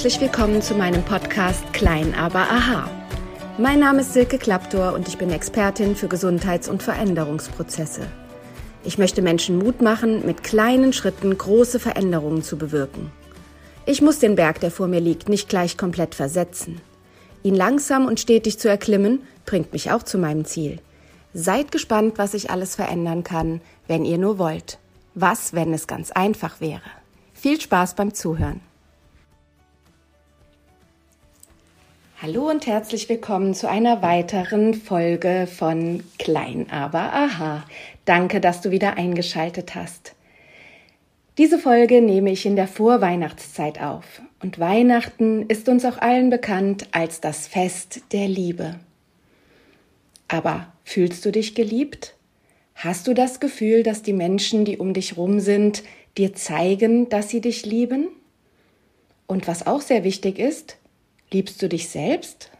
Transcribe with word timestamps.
Herzlich 0.00 0.22
willkommen 0.22 0.62
zu 0.62 0.74
meinem 0.74 1.02
Podcast 1.02 1.74
Klein 1.74 2.14
aber 2.14 2.50
Aha. 2.50 2.88
Mein 3.58 3.80
Name 3.80 4.00
ist 4.00 4.14
Silke 4.14 4.38
Klaptor 4.38 4.94
und 4.94 5.06
ich 5.06 5.18
bin 5.18 5.30
Expertin 5.30 5.94
für 5.94 6.08
Gesundheits- 6.08 6.70
und 6.70 6.82
Veränderungsprozesse. 6.82 8.06
Ich 8.82 8.96
möchte 8.96 9.20
Menschen 9.20 9.58
Mut 9.58 9.82
machen, 9.82 10.24
mit 10.24 10.42
kleinen 10.42 10.94
Schritten 10.94 11.36
große 11.36 11.78
Veränderungen 11.78 12.42
zu 12.42 12.56
bewirken. 12.56 13.12
Ich 13.84 14.00
muss 14.00 14.18
den 14.18 14.36
Berg, 14.36 14.60
der 14.60 14.70
vor 14.70 14.88
mir 14.88 15.00
liegt, 15.00 15.28
nicht 15.28 15.50
gleich 15.50 15.76
komplett 15.76 16.14
versetzen. 16.14 16.80
Ihn 17.42 17.54
langsam 17.54 18.06
und 18.06 18.18
stetig 18.18 18.58
zu 18.58 18.70
erklimmen, 18.70 19.20
bringt 19.44 19.74
mich 19.74 19.90
auch 19.90 20.02
zu 20.02 20.16
meinem 20.16 20.46
Ziel. 20.46 20.78
Seid 21.34 21.72
gespannt, 21.72 22.14
was 22.16 22.32
ich 22.32 22.48
alles 22.48 22.74
verändern 22.74 23.22
kann, 23.22 23.60
wenn 23.86 24.06
ihr 24.06 24.16
nur 24.16 24.38
wollt. 24.38 24.78
Was, 25.14 25.52
wenn 25.52 25.74
es 25.74 25.86
ganz 25.86 26.10
einfach 26.10 26.62
wäre? 26.62 26.80
Viel 27.34 27.60
Spaß 27.60 27.96
beim 27.96 28.14
Zuhören. 28.14 28.62
Hallo 32.22 32.50
und 32.50 32.66
herzlich 32.66 33.08
willkommen 33.08 33.54
zu 33.54 33.66
einer 33.66 34.02
weiteren 34.02 34.74
Folge 34.74 35.48
von 35.50 36.04
Klein 36.18 36.66
aber 36.70 37.14
Aha. 37.14 37.64
Danke, 38.04 38.42
dass 38.42 38.60
du 38.60 38.70
wieder 38.70 38.98
eingeschaltet 38.98 39.74
hast. 39.74 40.14
Diese 41.38 41.58
Folge 41.58 42.02
nehme 42.02 42.30
ich 42.30 42.44
in 42.44 42.56
der 42.56 42.68
Vorweihnachtszeit 42.68 43.80
auf 43.80 44.20
und 44.42 44.58
Weihnachten 44.58 45.46
ist 45.48 45.66
uns 45.70 45.86
auch 45.86 45.96
allen 45.96 46.28
bekannt 46.28 46.88
als 46.92 47.22
das 47.22 47.46
Fest 47.46 48.02
der 48.12 48.28
Liebe. 48.28 48.78
Aber 50.28 50.70
fühlst 50.84 51.24
du 51.24 51.32
dich 51.32 51.54
geliebt? 51.54 52.16
Hast 52.74 53.06
du 53.06 53.14
das 53.14 53.40
Gefühl, 53.40 53.82
dass 53.82 54.02
die 54.02 54.12
Menschen, 54.12 54.66
die 54.66 54.76
um 54.76 54.92
dich 54.92 55.16
rum 55.16 55.40
sind, 55.40 55.84
dir 56.18 56.34
zeigen, 56.34 57.08
dass 57.08 57.30
sie 57.30 57.40
dich 57.40 57.64
lieben? 57.64 58.08
Und 59.26 59.48
was 59.48 59.66
auch 59.66 59.80
sehr 59.80 60.04
wichtig 60.04 60.38
ist, 60.38 60.76
Liebst 61.32 61.62
du 61.62 61.68
dich 61.68 61.88
selbst? 61.88 62.50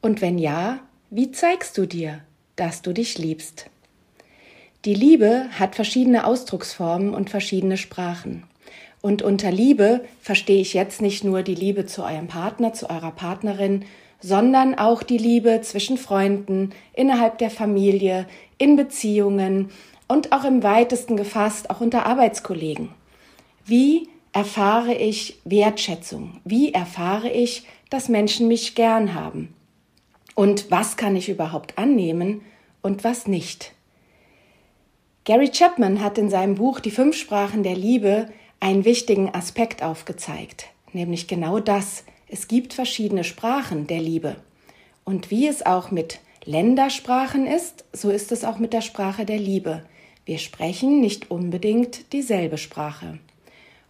Und 0.00 0.22
wenn 0.22 0.38
ja, 0.38 0.80
wie 1.10 1.30
zeigst 1.30 1.76
du 1.76 1.84
dir, 1.86 2.20
dass 2.56 2.80
du 2.80 2.94
dich 2.94 3.18
liebst? 3.18 3.68
Die 4.86 4.94
Liebe 4.94 5.46
hat 5.58 5.74
verschiedene 5.74 6.24
Ausdrucksformen 6.26 7.12
und 7.12 7.28
verschiedene 7.28 7.76
Sprachen. 7.76 8.44
Und 9.02 9.20
unter 9.20 9.50
Liebe 9.52 10.04
verstehe 10.22 10.62
ich 10.62 10.72
jetzt 10.72 11.02
nicht 11.02 11.22
nur 11.22 11.42
die 11.42 11.54
Liebe 11.54 11.84
zu 11.84 12.02
eurem 12.02 12.28
Partner, 12.28 12.72
zu 12.72 12.88
eurer 12.88 13.10
Partnerin, 13.10 13.84
sondern 14.20 14.74
auch 14.74 15.02
die 15.02 15.18
Liebe 15.18 15.60
zwischen 15.60 15.98
Freunden, 15.98 16.70
innerhalb 16.94 17.36
der 17.36 17.50
Familie, 17.50 18.26
in 18.56 18.76
Beziehungen 18.76 19.70
und 20.08 20.32
auch 20.32 20.44
im 20.44 20.62
weitesten 20.62 21.16
gefasst, 21.16 21.68
auch 21.68 21.82
unter 21.82 22.06
Arbeitskollegen. 22.06 22.88
Wie 23.66 24.08
erfahre 24.36 24.92
ich 24.92 25.38
Wertschätzung? 25.46 26.42
Wie 26.44 26.74
erfahre 26.74 27.30
ich, 27.30 27.62
dass 27.88 28.10
Menschen 28.10 28.48
mich 28.48 28.74
gern 28.74 29.14
haben? 29.14 29.54
Und 30.34 30.70
was 30.70 30.98
kann 30.98 31.16
ich 31.16 31.30
überhaupt 31.30 31.78
annehmen 31.78 32.42
und 32.82 33.02
was 33.02 33.26
nicht? 33.26 33.72
Gary 35.24 35.48
Chapman 35.48 36.02
hat 36.02 36.18
in 36.18 36.28
seinem 36.28 36.56
Buch 36.56 36.80
Die 36.80 36.90
fünf 36.90 37.16
Sprachen 37.16 37.62
der 37.62 37.76
Liebe 37.76 38.28
einen 38.60 38.84
wichtigen 38.84 39.34
Aspekt 39.34 39.82
aufgezeigt, 39.82 40.66
nämlich 40.92 41.28
genau 41.28 41.58
das. 41.58 42.04
Es 42.28 42.46
gibt 42.46 42.74
verschiedene 42.74 43.24
Sprachen 43.24 43.86
der 43.86 44.02
Liebe. 44.02 44.36
Und 45.04 45.30
wie 45.30 45.46
es 45.46 45.64
auch 45.64 45.90
mit 45.90 46.20
Ländersprachen 46.44 47.46
ist, 47.46 47.86
so 47.94 48.10
ist 48.10 48.32
es 48.32 48.44
auch 48.44 48.58
mit 48.58 48.74
der 48.74 48.82
Sprache 48.82 49.24
der 49.24 49.38
Liebe. 49.38 49.86
Wir 50.26 50.36
sprechen 50.36 51.00
nicht 51.00 51.30
unbedingt 51.30 52.12
dieselbe 52.12 52.58
Sprache. 52.58 53.18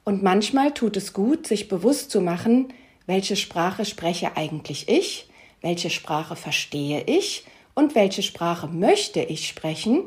Und 0.06 0.22
manchmal 0.22 0.72
tut 0.72 0.96
es 0.96 1.12
gut, 1.12 1.48
sich 1.48 1.66
bewusst 1.66 2.12
zu 2.12 2.20
machen, 2.20 2.68
welche 3.06 3.34
Sprache 3.34 3.84
spreche 3.84 4.36
eigentlich 4.36 4.88
ich, 4.88 5.28
welche 5.62 5.90
Sprache 5.90 6.36
verstehe 6.36 7.02
ich 7.02 7.44
und 7.74 7.96
welche 7.96 8.22
Sprache 8.22 8.68
möchte 8.68 9.20
ich 9.20 9.48
sprechen 9.48 10.04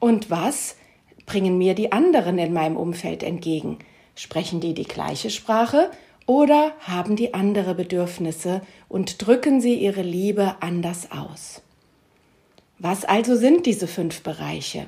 und 0.00 0.30
was 0.30 0.76
bringen 1.26 1.58
mir 1.58 1.74
die 1.74 1.92
anderen 1.92 2.38
in 2.38 2.54
meinem 2.54 2.78
Umfeld 2.78 3.22
entgegen. 3.22 3.80
Sprechen 4.14 4.60
die 4.60 4.72
die 4.72 4.84
gleiche 4.84 5.28
Sprache 5.28 5.90
oder 6.24 6.72
haben 6.80 7.14
die 7.14 7.34
andere 7.34 7.74
Bedürfnisse 7.74 8.62
und 8.88 9.26
drücken 9.26 9.60
sie 9.60 9.74
ihre 9.74 10.02
Liebe 10.02 10.54
anders 10.60 11.10
aus? 11.10 11.60
Was 12.78 13.04
also 13.04 13.36
sind 13.36 13.66
diese 13.66 13.88
fünf 13.88 14.22
Bereiche? 14.22 14.86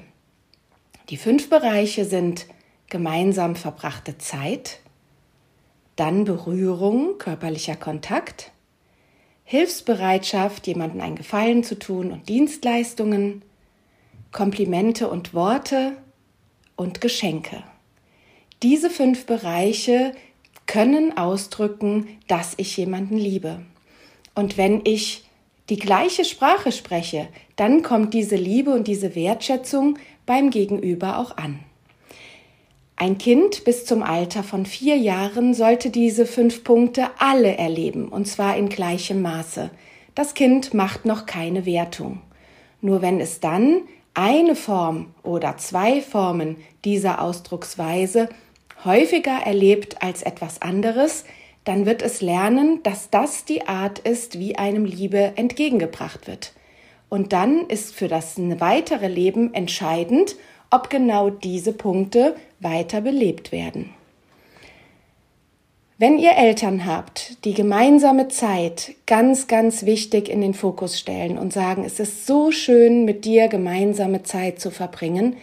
Die 1.10 1.18
fünf 1.18 1.50
Bereiche 1.50 2.06
sind 2.06 2.46
gemeinsam 2.88 3.56
verbrachte 3.56 4.18
Zeit, 4.18 4.80
dann 5.96 6.24
Berührung, 6.24 7.18
körperlicher 7.18 7.76
Kontakt, 7.76 8.52
Hilfsbereitschaft, 9.44 10.66
jemandem 10.66 11.00
einen 11.00 11.16
Gefallen 11.16 11.64
zu 11.64 11.78
tun 11.78 12.12
und 12.12 12.28
Dienstleistungen, 12.28 13.42
Komplimente 14.32 15.08
und 15.08 15.34
Worte 15.34 15.92
und 16.74 17.00
Geschenke. 17.00 17.62
Diese 18.62 18.90
fünf 18.90 19.26
Bereiche 19.26 20.12
können 20.66 21.16
ausdrücken, 21.16 22.08
dass 22.26 22.54
ich 22.56 22.76
jemanden 22.76 23.16
liebe. 23.16 23.62
Und 24.34 24.58
wenn 24.58 24.82
ich 24.84 25.24
die 25.68 25.78
gleiche 25.78 26.24
Sprache 26.24 26.72
spreche, 26.72 27.28
dann 27.56 27.82
kommt 27.82 28.14
diese 28.14 28.36
Liebe 28.36 28.72
und 28.72 28.86
diese 28.86 29.14
Wertschätzung 29.14 29.98
beim 30.26 30.50
Gegenüber 30.50 31.18
auch 31.18 31.36
an. 31.36 31.60
Ein 32.98 33.18
Kind 33.18 33.64
bis 33.64 33.84
zum 33.84 34.02
Alter 34.02 34.42
von 34.42 34.64
vier 34.64 34.96
Jahren 34.96 35.52
sollte 35.52 35.90
diese 35.90 36.24
fünf 36.24 36.64
Punkte 36.64 37.10
alle 37.18 37.58
erleben, 37.58 38.08
und 38.08 38.26
zwar 38.26 38.56
in 38.56 38.70
gleichem 38.70 39.20
Maße. 39.20 39.70
Das 40.14 40.32
Kind 40.32 40.72
macht 40.72 41.04
noch 41.04 41.26
keine 41.26 41.66
Wertung. 41.66 42.22
Nur 42.80 43.02
wenn 43.02 43.20
es 43.20 43.38
dann 43.40 43.82
eine 44.14 44.56
Form 44.56 45.08
oder 45.22 45.58
zwei 45.58 46.00
Formen 46.00 46.56
dieser 46.86 47.20
Ausdrucksweise 47.20 48.30
häufiger 48.82 49.40
erlebt 49.44 50.00
als 50.02 50.22
etwas 50.22 50.62
anderes, 50.62 51.26
dann 51.64 51.84
wird 51.84 52.00
es 52.00 52.22
lernen, 52.22 52.80
dass 52.82 53.10
das 53.10 53.44
die 53.44 53.68
Art 53.68 53.98
ist, 53.98 54.38
wie 54.38 54.56
einem 54.56 54.86
Liebe 54.86 55.32
entgegengebracht 55.36 56.26
wird. 56.26 56.54
Und 57.10 57.34
dann 57.34 57.66
ist 57.66 57.94
für 57.94 58.08
das 58.08 58.36
weitere 58.38 59.08
Leben 59.08 59.52
entscheidend, 59.52 60.36
ob 60.70 60.88
genau 60.88 61.28
diese 61.28 61.72
Punkte 61.72 62.36
weiter 62.60 63.00
belebt 63.00 63.52
werden. 63.52 63.90
Wenn 65.98 66.18
ihr 66.18 66.32
Eltern 66.32 66.84
habt, 66.84 67.44
die 67.46 67.54
gemeinsame 67.54 68.28
Zeit 68.28 68.92
ganz, 69.06 69.46
ganz 69.46 69.86
wichtig 69.86 70.28
in 70.28 70.42
den 70.42 70.52
Fokus 70.52 70.98
stellen 70.98 71.38
und 71.38 71.54
sagen, 71.54 71.84
es 71.86 71.98
ist 72.00 72.26
so 72.26 72.50
schön, 72.50 73.06
mit 73.06 73.24
dir 73.24 73.48
gemeinsame 73.48 74.22
Zeit 74.22 74.60
zu 74.60 74.70
verbringen, 74.70 75.36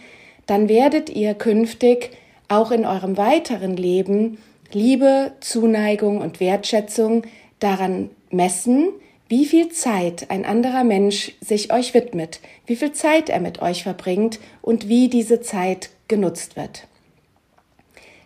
dann 0.46 0.68
werdet 0.68 1.10
ihr 1.10 1.34
künftig 1.34 2.10
auch 2.46 2.70
in 2.70 2.84
eurem 2.84 3.16
weiteren 3.16 3.76
Leben 3.76 4.38
Liebe, 4.72 5.32
Zuneigung 5.40 6.20
und 6.20 6.38
Wertschätzung 6.38 7.22
daran 7.58 8.10
messen, 8.30 8.90
wie 9.28 9.46
viel 9.46 9.70
Zeit 9.70 10.30
ein 10.30 10.44
anderer 10.44 10.84
Mensch 10.84 11.32
sich 11.40 11.72
euch 11.72 11.94
widmet, 11.94 12.40
wie 12.66 12.76
viel 12.76 12.92
Zeit 12.92 13.28
er 13.28 13.40
mit 13.40 13.62
euch 13.62 13.82
verbringt 13.82 14.38
und 14.62 14.88
wie 14.88 15.08
diese 15.08 15.40
Zeit 15.40 15.90
genutzt 16.06 16.56
wird. 16.56 16.86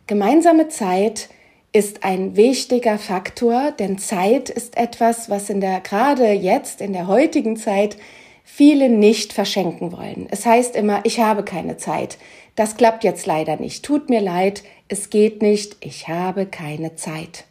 Gemeinsame 0.09 0.69
Zeit 0.69 1.29
ist 1.71 2.03
ein 2.03 2.35
wichtiger 2.35 2.97
Faktor, 2.97 3.73
denn 3.73 3.99
Zeit 3.99 4.49
ist 4.49 4.79
etwas, 4.79 5.29
was 5.29 5.51
in 5.51 5.61
der, 5.61 5.81
gerade 5.81 6.33
jetzt, 6.33 6.81
in 6.81 6.95
der 6.95 7.09
heutigen 7.09 7.59
Zeit, 7.59 7.99
viele 8.43 8.89
nicht 8.89 9.35
verschenken 9.35 9.93
wollen. 9.93 10.27
Es 10.31 10.47
heißt 10.47 10.77
immer, 10.77 11.01
ich 11.05 11.21
habe 11.21 11.45
keine 11.45 11.77
Zeit. 11.77 12.17
Das 12.57 12.79
klappt 12.79 13.05
jetzt 13.05 13.27
leider 13.27 13.57
nicht. 13.57 13.85
Tut 13.85 14.09
mir 14.09 14.23
leid, 14.23 14.63
es 14.89 15.11
geht 15.11 15.43
nicht, 15.43 15.77
ich 15.81 16.09
habe 16.09 16.47
keine 16.47 16.97
Zeit. 16.97 17.45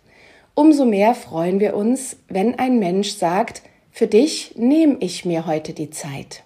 Umso 0.56 0.86
mehr 0.86 1.14
freuen 1.14 1.60
wir 1.60 1.76
uns, 1.76 2.18
wenn 2.28 2.58
ein 2.58 2.80
Mensch 2.80 3.12
sagt, 3.12 3.62
für 3.92 4.08
dich 4.08 4.56
nehme 4.56 4.98
ich 5.00 5.26
mir 5.26 5.46
heute 5.46 5.74
die 5.74 5.92
Zeit. 5.92 6.42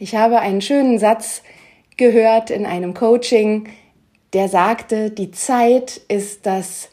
Ich 0.00 0.16
habe 0.16 0.40
einen 0.40 0.62
schönen 0.62 0.98
Satz 0.98 1.44
gehört 1.96 2.50
in 2.50 2.66
einem 2.66 2.92
Coaching, 2.92 3.68
der 4.32 4.48
sagte, 4.48 5.10
die 5.10 5.30
Zeit 5.30 6.00
ist 6.08 6.46
das 6.46 6.88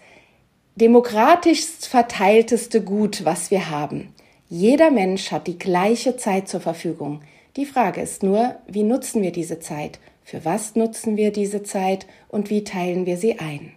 demokratischst 0.76 1.88
verteilteste 1.88 2.82
Gut, 2.82 3.26
was 3.26 3.52
wir 3.52 3.70
haben. 3.70 4.14
Jeder 4.50 4.92
Mensch 4.92 5.32
hat 5.32 5.48
die 5.48 5.60
gleiche 5.60 6.18
Zeit 6.18 6.48
zur 6.48 6.60
Verfügung. 6.60 7.22
Die 7.56 7.66
Frage 7.66 8.02
ist 8.02 8.24
nur, 8.24 8.56
wie 8.68 8.84
nutzen 8.84 9.22
wir 9.22 9.32
diese 9.32 9.60
Zeit? 9.60 10.00
Für 10.24 10.46
was 10.46 10.76
nutzen 10.76 11.18
wir 11.18 11.32
diese 11.32 11.64
Zeit 11.64 12.08
und 12.28 12.50
wie 12.50 12.64
teilen 12.64 13.06
wir 13.06 13.18
sie 13.18 13.40
ein? 13.40 13.74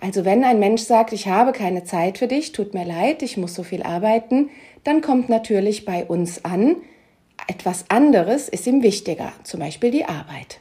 Also 0.00 0.24
wenn 0.24 0.44
ein 0.44 0.58
Mensch 0.58 0.82
sagt, 0.82 1.12
ich 1.12 1.26
habe 1.26 1.52
keine 1.52 1.84
Zeit 1.84 2.18
für 2.18 2.26
dich, 2.26 2.52
tut 2.52 2.74
mir 2.74 2.84
leid, 2.84 3.22
ich 3.22 3.36
muss 3.36 3.54
so 3.54 3.62
viel 3.62 3.82
arbeiten, 3.82 4.50
dann 4.84 5.00
kommt 5.00 5.28
natürlich 5.28 5.84
bei 5.84 6.04
uns 6.04 6.44
an, 6.44 6.76
etwas 7.48 7.86
anderes 7.88 8.48
ist 8.48 8.66
ihm 8.66 8.82
wichtiger, 8.82 9.32
zum 9.42 9.60
Beispiel 9.60 9.90
die 9.90 10.04
Arbeit. 10.04 10.60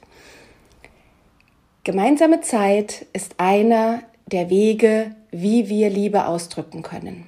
Gemeinsame 1.85 2.41
Zeit 2.41 3.05
ist 3.13 3.35
einer 3.37 4.01
der 4.25 4.49
Wege, 4.49 5.11
wie 5.29 5.69
wir 5.69 5.91
Liebe 5.91 6.25
ausdrücken 6.25 6.81
können. 6.81 7.27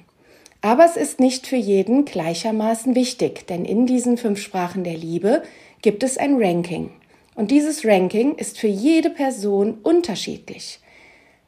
Aber 0.62 0.84
es 0.84 0.96
ist 0.96 1.20
nicht 1.20 1.46
für 1.46 1.54
jeden 1.54 2.04
gleichermaßen 2.04 2.96
wichtig, 2.96 3.46
denn 3.46 3.64
in 3.64 3.86
diesen 3.86 4.16
fünf 4.16 4.40
Sprachen 4.40 4.82
der 4.82 4.96
Liebe 4.96 5.44
gibt 5.80 6.02
es 6.02 6.18
ein 6.18 6.42
Ranking. 6.42 6.90
Und 7.36 7.52
dieses 7.52 7.84
Ranking 7.84 8.34
ist 8.34 8.58
für 8.58 8.66
jede 8.66 9.10
Person 9.10 9.78
unterschiedlich. 9.84 10.80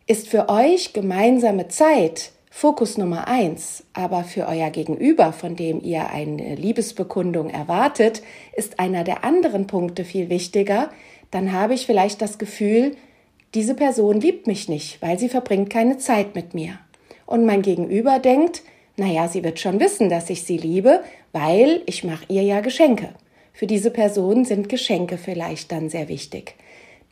Ist 0.07 0.29
für 0.29 0.49
euch 0.49 0.93
gemeinsame 0.93 1.67
Zeit 1.67 2.31
Fokus 2.49 2.97
Nummer 2.97 3.27
eins, 3.27 3.85
aber 3.93 4.23
für 4.23 4.47
euer 4.47 4.71
Gegenüber, 4.71 5.33
von 5.33 5.57
dem 5.57 5.83
ihr 5.83 6.11
eine 6.11 6.55
Liebesbekundung 6.55 7.51
erwartet, 7.51 8.23
ist 8.55 8.79
einer 8.79 9.03
der 9.03 9.25
anderen 9.25 9.67
Punkte 9.67 10.05
viel 10.05 10.29
wichtiger, 10.31 10.91
dann 11.31 11.53
habe 11.53 11.75
ich 11.75 11.87
vielleicht 11.87 12.23
das 12.23 12.39
Gefühl, 12.39 12.97
diese 13.55 13.75
Person 13.75 14.21
liebt 14.21 14.47
mich 14.47 14.69
nicht, 14.69 15.01
weil 15.03 15.19
sie 15.19 15.29
verbringt 15.29 15.71
keine 15.71 15.99
Zeit 15.99 16.35
mit 16.35 16.55
mir. 16.55 16.79
Und 17.27 17.45
mein 17.45 17.63
Gegenüber 17.63 18.19
denkt, 18.19 18.63
naja, 18.97 19.29
sie 19.29 19.43
wird 19.45 19.59
schon 19.59 19.81
wissen, 19.81 20.09
dass 20.09 20.31
ich 20.31 20.43
sie 20.43 20.57
liebe, 20.57 21.03
weil 21.33 21.83
ich 21.87 22.05
mache 22.05 22.25
ihr 22.29 22.43
ja 22.43 22.61
Geschenke. 22.61 23.11
Für 23.53 23.67
diese 23.67 23.91
Person 23.91 24.45
sind 24.45 24.69
Geschenke 24.69 25.19
vielleicht 25.19 25.73
dann 25.73 25.89
sehr 25.89 26.09
wichtig. 26.09 26.55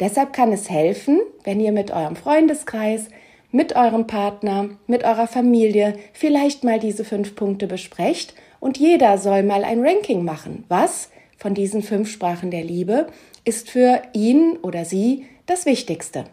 Deshalb 0.01 0.33
kann 0.33 0.53
es 0.53 0.71
helfen, 0.71 1.21
wenn 1.45 1.61
ihr 1.61 1.73
mit 1.73 1.91
eurem 1.91 2.15
Freundeskreis, 2.15 3.09
mit 3.51 3.75
eurem 3.75 4.07
Partner, 4.07 4.69
mit 4.87 5.05
eurer 5.05 5.27
Familie 5.27 5.95
vielleicht 6.13 6.63
mal 6.63 6.79
diese 6.79 7.05
fünf 7.05 7.35
Punkte 7.35 7.67
besprecht 7.67 8.35
und 8.61 8.79
jeder 8.79 9.19
soll 9.19 9.43
mal 9.43 9.65
ein 9.65 9.81
Ranking 9.85 10.25
machen. 10.25 10.65
Was 10.69 11.11
von 11.37 11.55
diesen 11.55 11.83
fünf 11.83 12.11
Sprachen 12.11 12.51
der 12.51 12.65
Liebe 12.65 13.07
ist 13.49 13.71
für 13.71 14.03
ihn 14.13 14.59
oder 14.63 14.85
sie 14.85 15.25
das 15.47 15.65
Wichtigste. 15.65 16.27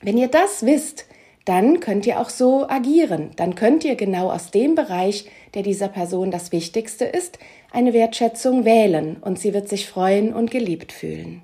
Wenn 0.00 0.18
ihr 0.18 0.26
das 0.26 0.66
wisst, 0.66 1.06
dann 1.44 1.78
könnt 1.78 2.04
ihr 2.04 2.20
auch 2.20 2.30
so 2.30 2.68
agieren. 2.68 3.30
Dann 3.36 3.54
könnt 3.54 3.84
ihr 3.84 3.94
genau 3.94 4.28
aus 4.30 4.50
dem 4.50 4.74
Bereich, 4.74 5.30
der 5.54 5.62
dieser 5.62 5.86
Person 5.86 6.32
das 6.32 6.50
Wichtigste 6.50 7.04
ist, 7.04 7.38
eine 7.70 7.92
Wertschätzung 7.92 8.64
wählen 8.64 9.18
und 9.20 9.38
sie 9.38 9.54
wird 9.54 9.68
sich 9.68 9.88
freuen 9.88 10.34
und 10.34 10.50
geliebt 10.50 10.90
fühlen. 10.90 11.42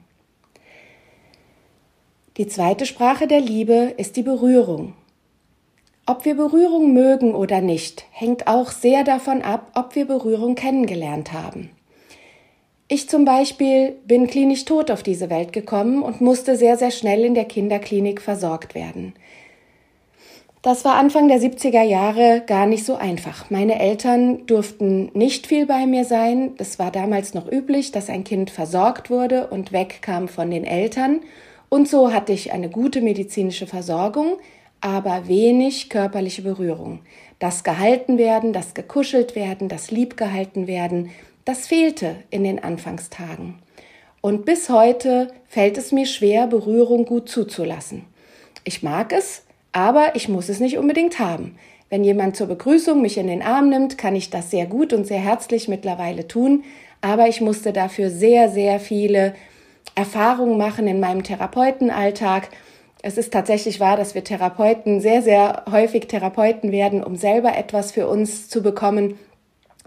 Die 2.36 2.48
zweite 2.48 2.84
Sprache 2.84 3.28
der 3.28 3.40
Liebe 3.40 3.94
ist 3.96 4.16
die 4.16 4.22
Berührung. 4.22 4.94
Ob 6.06 6.24
wir 6.24 6.34
Berührung 6.34 6.92
mögen 6.92 7.36
oder 7.36 7.60
nicht, 7.60 8.04
hängt 8.10 8.48
auch 8.48 8.72
sehr 8.72 9.04
davon 9.04 9.42
ab, 9.42 9.70
ob 9.74 9.94
wir 9.94 10.06
Berührung 10.06 10.56
kennengelernt 10.56 11.32
haben. 11.32 11.70
Ich 12.90 13.06
zum 13.06 13.26
Beispiel 13.26 13.96
bin 14.06 14.26
klinisch 14.26 14.64
tot 14.64 14.90
auf 14.90 15.02
diese 15.02 15.28
Welt 15.28 15.52
gekommen 15.52 16.02
und 16.02 16.22
musste 16.22 16.56
sehr, 16.56 16.78
sehr 16.78 16.90
schnell 16.90 17.22
in 17.22 17.34
der 17.34 17.44
Kinderklinik 17.44 18.22
versorgt 18.22 18.74
werden. 18.74 19.12
Das 20.62 20.86
war 20.86 20.94
Anfang 20.94 21.28
der 21.28 21.38
70er 21.38 21.82
Jahre 21.82 22.42
gar 22.46 22.66
nicht 22.66 22.86
so 22.86 22.96
einfach. 22.96 23.50
Meine 23.50 23.78
Eltern 23.78 24.46
durften 24.46 25.10
nicht 25.12 25.46
viel 25.46 25.66
bei 25.66 25.86
mir 25.86 26.06
sein. 26.06 26.52
Es 26.56 26.78
war 26.78 26.90
damals 26.90 27.34
noch 27.34 27.50
üblich, 27.50 27.92
dass 27.92 28.08
ein 28.08 28.24
Kind 28.24 28.50
versorgt 28.50 29.10
wurde 29.10 29.48
und 29.48 29.70
wegkam 29.70 30.26
von 30.26 30.50
den 30.50 30.64
Eltern. 30.64 31.20
Und 31.68 31.88
so 31.88 32.12
hatte 32.12 32.32
ich 32.32 32.52
eine 32.52 32.70
gute 32.70 33.02
medizinische 33.02 33.66
Versorgung, 33.66 34.38
aber 34.80 35.28
wenig 35.28 35.90
körperliche 35.90 36.42
Berührung. 36.42 37.00
Das 37.38 37.64
gehalten 37.64 38.16
werden, 38.16 38.54
das 38.54 38.72
gekuschelt 38.72 39.36
werden, 39.36 39.68
das 39.68 39.90
lieb 39.90 40.16
gehalten 40.16 40.66
werden, 40.66 41.10
das 41.48 41.66
fehlte 41.66 42.16
in 42.28 42.44
den 42.44 42.62
Anfangstagen. 42.62 43.54
Und 44.20 44.44
bis 44.44 44.68
heute 44.68 45.28
fällt 45.46 45.78
es 45.78 45.92
mir 45.92 46.04
schwer, 46.04 46.46
Berührung 46.46 47.06
gut 47.06 47.30
zuzulassen. 47.30 48.04
Ich 48.64 48.82
mag 48.82 49.14
es, 49.14 49.44
aber 49.72 50.14
ich 50.14 50.28
muss 50.28 50.50
es 50.50 50.60
nicht 50.60 50.76
unbedingt 50.76 51.18
haben. 51.18 51.56
Wenn 51.88 52.04
jemand 52.04 52.36
zur 52.36 52.48
Begrüßung 52.48 53.00
mich 53.00 53.16
in 53.16 53.28
den 53.28 53.40
Arm 53.40 53.70
nimmt, 53.70 53.96
kann 53.96 54.14
ich 54.14 54.28
das 54.28 54.50
sehr 54.50 54.66
gut 54.66 54.92
und 54.92 55.06
sehr 55.06 55.20
herzlich 55.20 55.68
mittlerweile 55.68 56.28
tun, 56.28 56.64
aber 57.00 57.28
ich 57.28 57.40
musste 57.40 57.72
dafür 57.72 58.10
sehr, 58.10 58.50
sehr 58.50 58.78
viele 58.78 59.34
Erfahrungen 59.94 60.58
machen 60.58 60.86
in 60.86 61.00
meinem 61.00 61.22
Therapeutenalltag. 61.22 62.50
Es 63.00 63.16
ist 63.16 63.32
tatsächlich 63.32 63.80
wahr, 63.80 63.96
dass 63.96 64.14
wir 64.14 64.22
Therapeuten 64.22 65.00
sehr, 65.00 65.22
sehr 65.22 65.62
häufig 65.70 66.08
Therapeuten 66.08 66.72
werden, 66.72 67.02
um 67.02 67.16
selber 67.16 67.56
etwas 67.56 67.90
für 67.90 68.06
uns 68.06 68.50
zu 68.50 68.62
bekommen. 68.62 69.14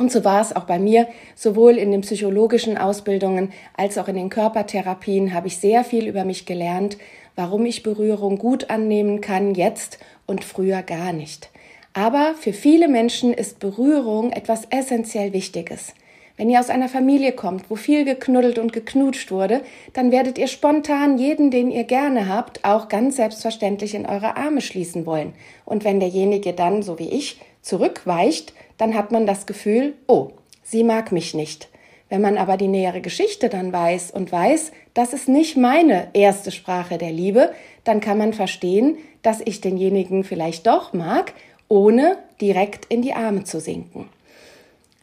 Und 0.02 0.12
so 0.12 0.26
war 0.26 0.42
es 0.42 0.56
auch 0.56 0.64
bei 0.64 0.80
mir. 0.80 1.08
Sowohl 1.36 1.78
in 1.78 1.92
den 1.92 2.02
psychologischen 2.02 2.76
Ausbildungen 2.76 3.52
als 3.78 4.00
auch 4.00 4.08
in 4.08 4.16
den 4.16 4.32
Körpertherapien 4.32 5.32
habe 5.32 5.46
ich 5.46 5.58
sehr 5.58 5.84
viel 5.84 6.08
über 6.08 6.26
mich 6.26 6.48
gelernt, 6.48 6.98
warum 7.36 7.68
ich 7.68 7.84
Berührung 7.84 8.40
gut 8.40 8.72
annehmen 8.72 9.22
kann 9.22 9.54
jetzt 9.54 10.00
und 10.26 10.44
früher 10.44 10.82
gar 10.82 11.14
nicht. 11.14 11.52
Aber 11.94 12.34
für 12.40 12.52
viele 12.52 12.88
Menschen 12.88 13.32
ist 13.32 13.60
Berührung 13.60 14.32
etwas 14.32 14.64
essentiell 14.72 15.34
Wichtiges. 15.34 15.94
Wenn 16.36 16.50
ihr 16.50 16.60
aus 16.60 16.72
einer 16.72 16.90
Familie 16.90 17.34
kommt, 17.34 17.70
wo 17.70 17.76
viel 17.76 18.04
geknuddelt 18.04 18.58
und 18.58 18.74
geknutscht 18.74 19.30
wurde, 19.30 19.62
dann 19.94 20.12
werdet 20.12 20.40
ihr 20.40 20.48
spontan 20.48 21.20
jeden, 21.20 21.52
den 21.52 21.70
ihr 21.70 21.84
gerne 21.84 22.28
habt, 22.28 22.66
auch 22.66 22.88
ganz 22.88 23.18
selbstverständlich 23.18 23.94
in 23.94 24.08
eure 24.08 24.36
Arme 24.36 24.62
schließen 24.62 25.06
wollen. 25.06 25.34
Und 25.64 25.84
wenn 25.84 26.00
derjenige 26.00 26.54
dann, 26.54 26.82
so 26.82 26.98
wie 26.98 27.10
ich, 27.10 27.40
zurückweicht, 27.62 28.54
dann 28.78 28.96
hat 28.96 29.12
man 29.12 29.26
das 29.26 29.46
Gefühl, 29.46 29.94
oh, 30.08 30.32
sie 30.64 30.84
mag 30.84 31.12
mich 31.12 31.34
nicht. 31.34 31.70
Wenn 32.10 32.22
man 32.22 32.38
aber 32.38 32.58
die 32.58 32.68
nähere 32.68 33.00
Geschichte 33.00 33.48
dann 33.48 33.72
weiß 33.72 34.12
und 34.12 34.32
weiß, 34.32 34.74
das 34.94 35.14
ist 35.14 35.30
nicht 35.30 35.56
meine 35.56 36.10
erste 36.14 36.52
Sprache 36.52 36.98
der 36.98 37.12
Liebe, 37.12 37.54
dann 37.84 38.02
kann 38.02 38.18
man 38.18 38.34
verstehen, 38.34 38.98
dass 39.22 39.40
ich 39.40 39.62
denjenigen 39.62 40.24
vielleicht 40.24 40.68
doch 40.68 40.92
mag, 40.92 41.34
ohne 41.70 42.18
direkt 42.42 42.86
in 42.86 43.02
die 43.02 43.14
Arme 43.14 43.46
zu 43.46 43.62
sinken. 43.62 44.10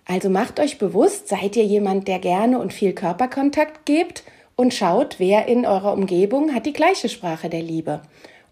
Also 0.04 0.28
macht 0.28 0.60
euch 0.60 0.78
bewusst, 0.78 1.28
seid 1.28 1.56
ihr 1.56 1.64
jemand, 1.64 2.08
der 2.08 2.18
gerne 2.18 2.58
und 2.58 2.72
viel 2.72 2.92
Körperkontakt 2.92 3.86
gibt 3.86 4.24
und 4.56 4.74
schaut, 4.74 5.16
wer 5.18 5.46
in 5.46 5.64
eurer 5.64 5.92
Umgebung 5.92 6.54
hat 6.54 6.66
die 6.66 6.72
gleiche 6.72 7.08
Sprache 7.08 7.48
der 7.48 7.62
Liebe 7.62 8.02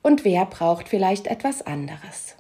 und 0.02 0.25
wer 0.25 0.46
braucht 0.46 0.88
vielleicht 0.88 1.26
etwas 1.26 1.66
anderes. 1.66 2.35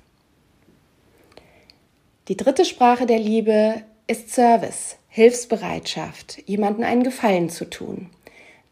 Die 2.28 2.36
dritte 2.36 2.64
Sprache 2.64 3.06
der 3.06 3.20
Liebe 3.20 3.82
ist 4.08 4.34
Service, 4.34 4.96
Hilfsbereitschaft, 5.08 6.42
jemanden 6.46 6.82
einen 6.82 7.04
Gefallen 7.04 7.50
zu 7.50 7.70
tun. 7.70 8.10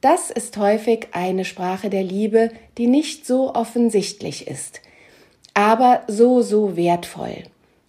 Das 0.00 0.32
ist 0.32 0.56
häufig 0.56 1.06
eine 1.12 1.44
Sprache 1.44 1.88
der 1.88 2.02
Liebe, 2.02 2.50
die 2.78 2.88
nicht 2.88 3.26
so 3.26 3.54
offensichtlich 3.54 4.48
ist, 4.48 4.80
aber 5.54 6.02
so, 6.08 6.42
so 6.42 6.76
wertvoll. 6.76 7.44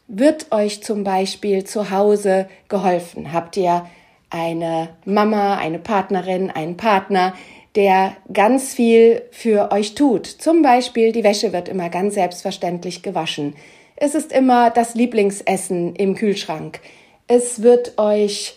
Wird 0.07 0.51
euch 0.51 0.83
zum 0.83 1.03
Beispiel 1.03 1.63
zu 1.63 1.89
Hause 1.89 2.47
geholfen? 2.69 3.33
Habt 3.33 3.57
ihr 3.57 3.87
eine 4.29 4.89
Mama, 5.03 5.57
eine 5.57 5.79
Partnerin, 5.79 6.51
einen 6.51 6.77
Partner, 6.77 7.33
der 7.73 8.15
ganz 8.31 8.75
viel 8.75 9.23
für 9.31 9.71
euch 9.71 9.95
tut? 9.95 10.27
Zum 10.27 10.61
Beispiel 10.61 11.11
die 11.11 11.23
Wäsche 11.23 11.53
wird 11.53 11.69
immer 11.69 11.89
ganz 11.89 12.13
selbstverständlich 12.13 13.01
gewaschen. 13.01 13.55
Es 13.97 14.13
ist 14.13 14.31
immer 14.31 14.71
das 14.71 14.93
Lieblingsessen 14.93 15.95
im 15.95 16.15
Kühlschrank. 16.15 16.81
Es 17.27 17.61
wird 17.61 17.97
euch 17.97 18.55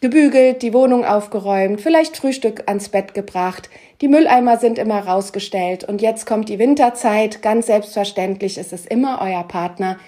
gebügelt, 0.00 0.62
die 0.62 0.72
Wohnung 0.72 1.04
aufgeräumt, 1.04 1.80
vielleicht 1.80 2.16
Frühstück 2.16 2.64
ans 2.66 2.88
Bett 2.88 3.14
gebracht, 3.14 3.68
die 4.00 4.08
Mülleimer 4.08 4.56
sind 4.56 4.78
immer 4.78 4.98
rausgestellt 4.98 5.84
und 5.84 6.00
jetzt 6.00 6.24
kommt 6.26 6.48
die 6.48 6.58
Winterzeit, 6.58 7.42
ganz 7.42 7.66
selbstverständlich 7.66 8.56
ist 8.56 8.72
es 8.72 8.86
immer 8.86 9.20
euer 9.20 9.44
Partner, 9.44 9.98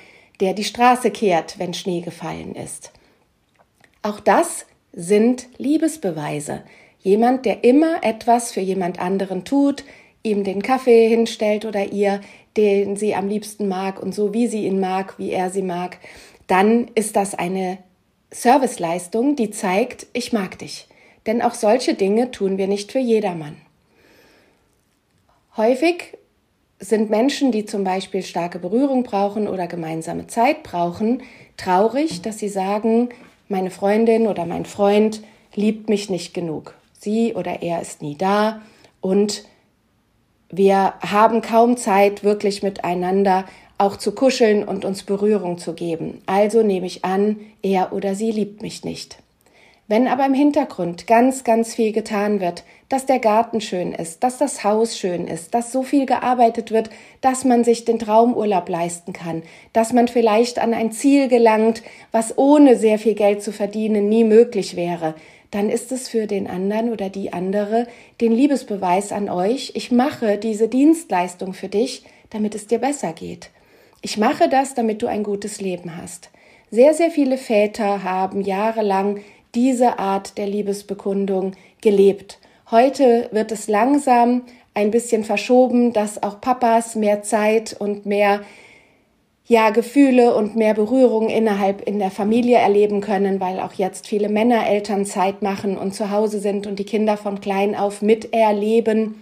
der 0.41 0.55
die 0.55 0.65
Straße 0.65 1.11
kehrt, 1.11 1.59
wenn 1.59 1.75
Schnee 1.75 2.01
gefallen 2.01 2.55
ist. 2.55 2.91
Auch 4.03 4.19
das 4.19 4.67
sind 4.93 5.47
Liebesbeweise. 5.59 6.63
Jemand, 7.01 7.45
der 7.45 7.65
immer 7.65 8.03
etwas 8.03 8.51
für 8.51 8.61
jemand 8.61 8.99
anderen 8.99 9.45
tut, 9.45 9.85
ihm 10.23 10.43
den 10.43 10.63
Kaffee 10.63 11.09
hinstellt 11.09 11.65
oder 11.65 11.93
ihr, 11.93 12.21
den 12.57 12.97
sie 12.97 13.15
am 13.15 13.29
liebsten 13.29 13.69
mag 13.69 14.01
und 14.01 14.15
so 14.15 14.35
wie 14.35 14.47
sie 14.47 14.67
ihn 14.67 14.81
mag, 14.81 15.19
wie 15.19 15.31
er 15.31 15.51
sie 15.51 15.63
mag, 15.63 15.99
dann 16.47 16.89
ist 16.95 17.17
das 17.17 17.35
eine 17.35 17.79
Serviceleistung, 18.31 19.37
die 19.37 19.51
zeigt, 19.51 20.07
ich 20.13 20.33
mag 20.33 20.59
dich. 20.59 20.89
Denn 21.27 21.43
auch 21.43 21.55
solche 21.55 21.95
Dinge 21.95 22.31
tun 22.31 22.59
wir 22.59 22.67
nicht 22.67 22.93
für 22.93 22.99
jedermann. 22.99 23.57
Häufig 25.57 26.17
sind 26.81 27.11
Menschen, 27.11 27.53
die 27.53 27.65
zum 27.65 27.85
Beispiel 27.85 28.23
starke 28.23 28.59
Berührung 28.59 29.05
brauchen 29.05 29.47
oder 29.47 29.67
gemeinsame 29.67 30.27
Zeit 30.27 30.63
brauchen, 30.63 31.23
traurig, 31.57 32.23
dass 32.23 32.39
sie 32.39 32.49
sagen, 32.49 33.11
meine 33.49 33.71
Freundin 33.71 34.27
oder 34.27 34.47
mein 34.47 34.65
Freund 34.65 35.23
liebt 35.55 35.89
mich 35.89 36.11
nicht 36.11 36.35
genug. 36.35 36.75
Sie 36.99 37.35
oder 37.35 37.63
er 37.63 37.81
ist 37.83 38.03
nie 38.03 38.17
da 38.17 38.63
und 39.01 39.45
wir 40.53 40.93
haben 41.01 41.41
kaum 41.41 41.79
Zeit, 41.79 42.23
wirklich 42.23 42.63
miteinander 42.63 43.47
auch 43.79 43.97
zu 43.97 44.13
kuscheln 44.13 44.63
und 44.63 44.85
uns 44.85 45.03
Berührung 45.03 45.57
zu 45.57 45.73
geben. 45.73 46.21
Also 46.27 46.63
nehme 46.63 46.87
ich 46.87 47.05
an, 47.07 47.41
er 47.63 47.93
oder 47.93 48.15
sie 48.15 48.31
liebt 48.31 48.61
mich 48.61 48.85
nicht. 48.85 49.17
Wenn 49.89 50.07
aber 50.07 50.27
im 50.27 50.35
Hintergrund 50.35 51.07
ganz, 51.07 51.43
ganz 51.43 51.75
viel 51.75 51.93
getan 51.93 52.41
wird, 52.41 52.65
dass 52.91 53.07
der 53.07 53.19
Garten 53.19 53.63
schön 53.63 53.93
ist, 53.93 54.23
dass 54.23 54.37
das 54.37 54.63
Haus 54.63 54.99
schön 54.99 55.27
ist, 55.27 55.55
dass 55.55 55.73
so 55.73 55.83
viel 55.83 56.05
gearbeitet 56.05 56.71
wird, 56.71 56.91
dass 57.23 57.45
man 57.45 57.65
sich 57.65 57.87
den 57.87 57.99
Traumurlaub 57.99 58.69
leisten 58.69 59.15
kann, 59.15 59.43
dass 59.73 59.95
man 59.95 60.07
vielleicht 60.07 60.59
an 60.59 60.75
ein 60.75 60.93
Ziel 60.93 61.29
gelangt, 61.29 61.83
was 62.11 62.37
ohne 62.37 62.77
sehr 62.77 62.99
viel 62.99 63.15
Geld 63.15 63.43
zu 63.43 63.53
verdienen 63.53 64.11
nie 64.11 64.25
möglich 64.25 64.77
wäre, 64.77 65.15
dann 65.53 65.71
ist 65.71 65.93
es 65.93 66.09
für 66.09 66.27
den 66.27 66.49
anderen 66.49 66.91
oder 66.91 67.09
die 67.09 67.33
andere 67.33 67.87
den 68.21 68.33
Liebesbeweis 68.33 69.13
an 69.13 69.29
euch, 69.29 69.73
ich 69.75 69.93
mache 69.93 70.39
diese 70.39 70.67
Dienstleistung 70.67 71.55
für 71.55 71.69
dich, 71.69 72.05
damit 72.31 72.55
es 72.55 72.67
dir 72.67 72.79
besser 72.79 73.13
geht. 73.13 73.51
Ich 74.01 74.19
mache 74.19 74.49
das, 74.49 74.75
damit 74.75 75.03
du 75.03 75.07
ein 75.07 75.23
gutes 75.23 75.61
Leben 75.61 75.97
hast. 75.97 76.31
Sehr, 76.71 76.95
sehr 76.95 77.11
viele 77.11 77.37
Väter 77.37 78.03
haben 78.03 78.41
jahrelang 78.41 79.21
diese 79.55 79.99
Art 79.99 80.39
der 80.39 80.47
Liebesbekundung 80.47 81.53
gelebt. 81.83 82.39
Heute 82.71 83.29
wird 83.31 83.53
es 83.53 83.69
langsam 83.69 84.43
ein 84.73 84.91
bisschen 84.91 85.23
verschoben, 85.23 85.93
dass 85.93 86.23
auch 86.23 86.41
Papas 86.41 86.95
mehr 86.95 87.23
Zeit 87.23 87.77
und 87.79 88.07
mehr 88.07 88.41
ja, 89.47 89.71
Gefühle 89.71 90.35
und 90.35 90.57
mehr 90.57 90.75
Berührung 90.75 91.29
innerhalb 91.29 91.87
in 91.87 91.99
der 91.99 92.11
Familie 92.11 92.59
erleben 92.59 93.01
können, 93.01 93.41
weil 93.41 93.59
auch 93.61 93.73
jetzt 93.73 94.07
viele 94.07 94.29
Männer 94.29 94.67
Elternzeit 94.67 95.43
machen 95.43 95.77
und 95.77 95.95
zu 95.95 96.11
Hause 96.11 96.39
sind 96.39 96.67
und 96.67 96.79
die 96.79 96.85
Kinder 96.85 97.17
von 97.17 97.41
klein 97.41 97.75
auf 97.75 98.03
miterleben 98.03 99.17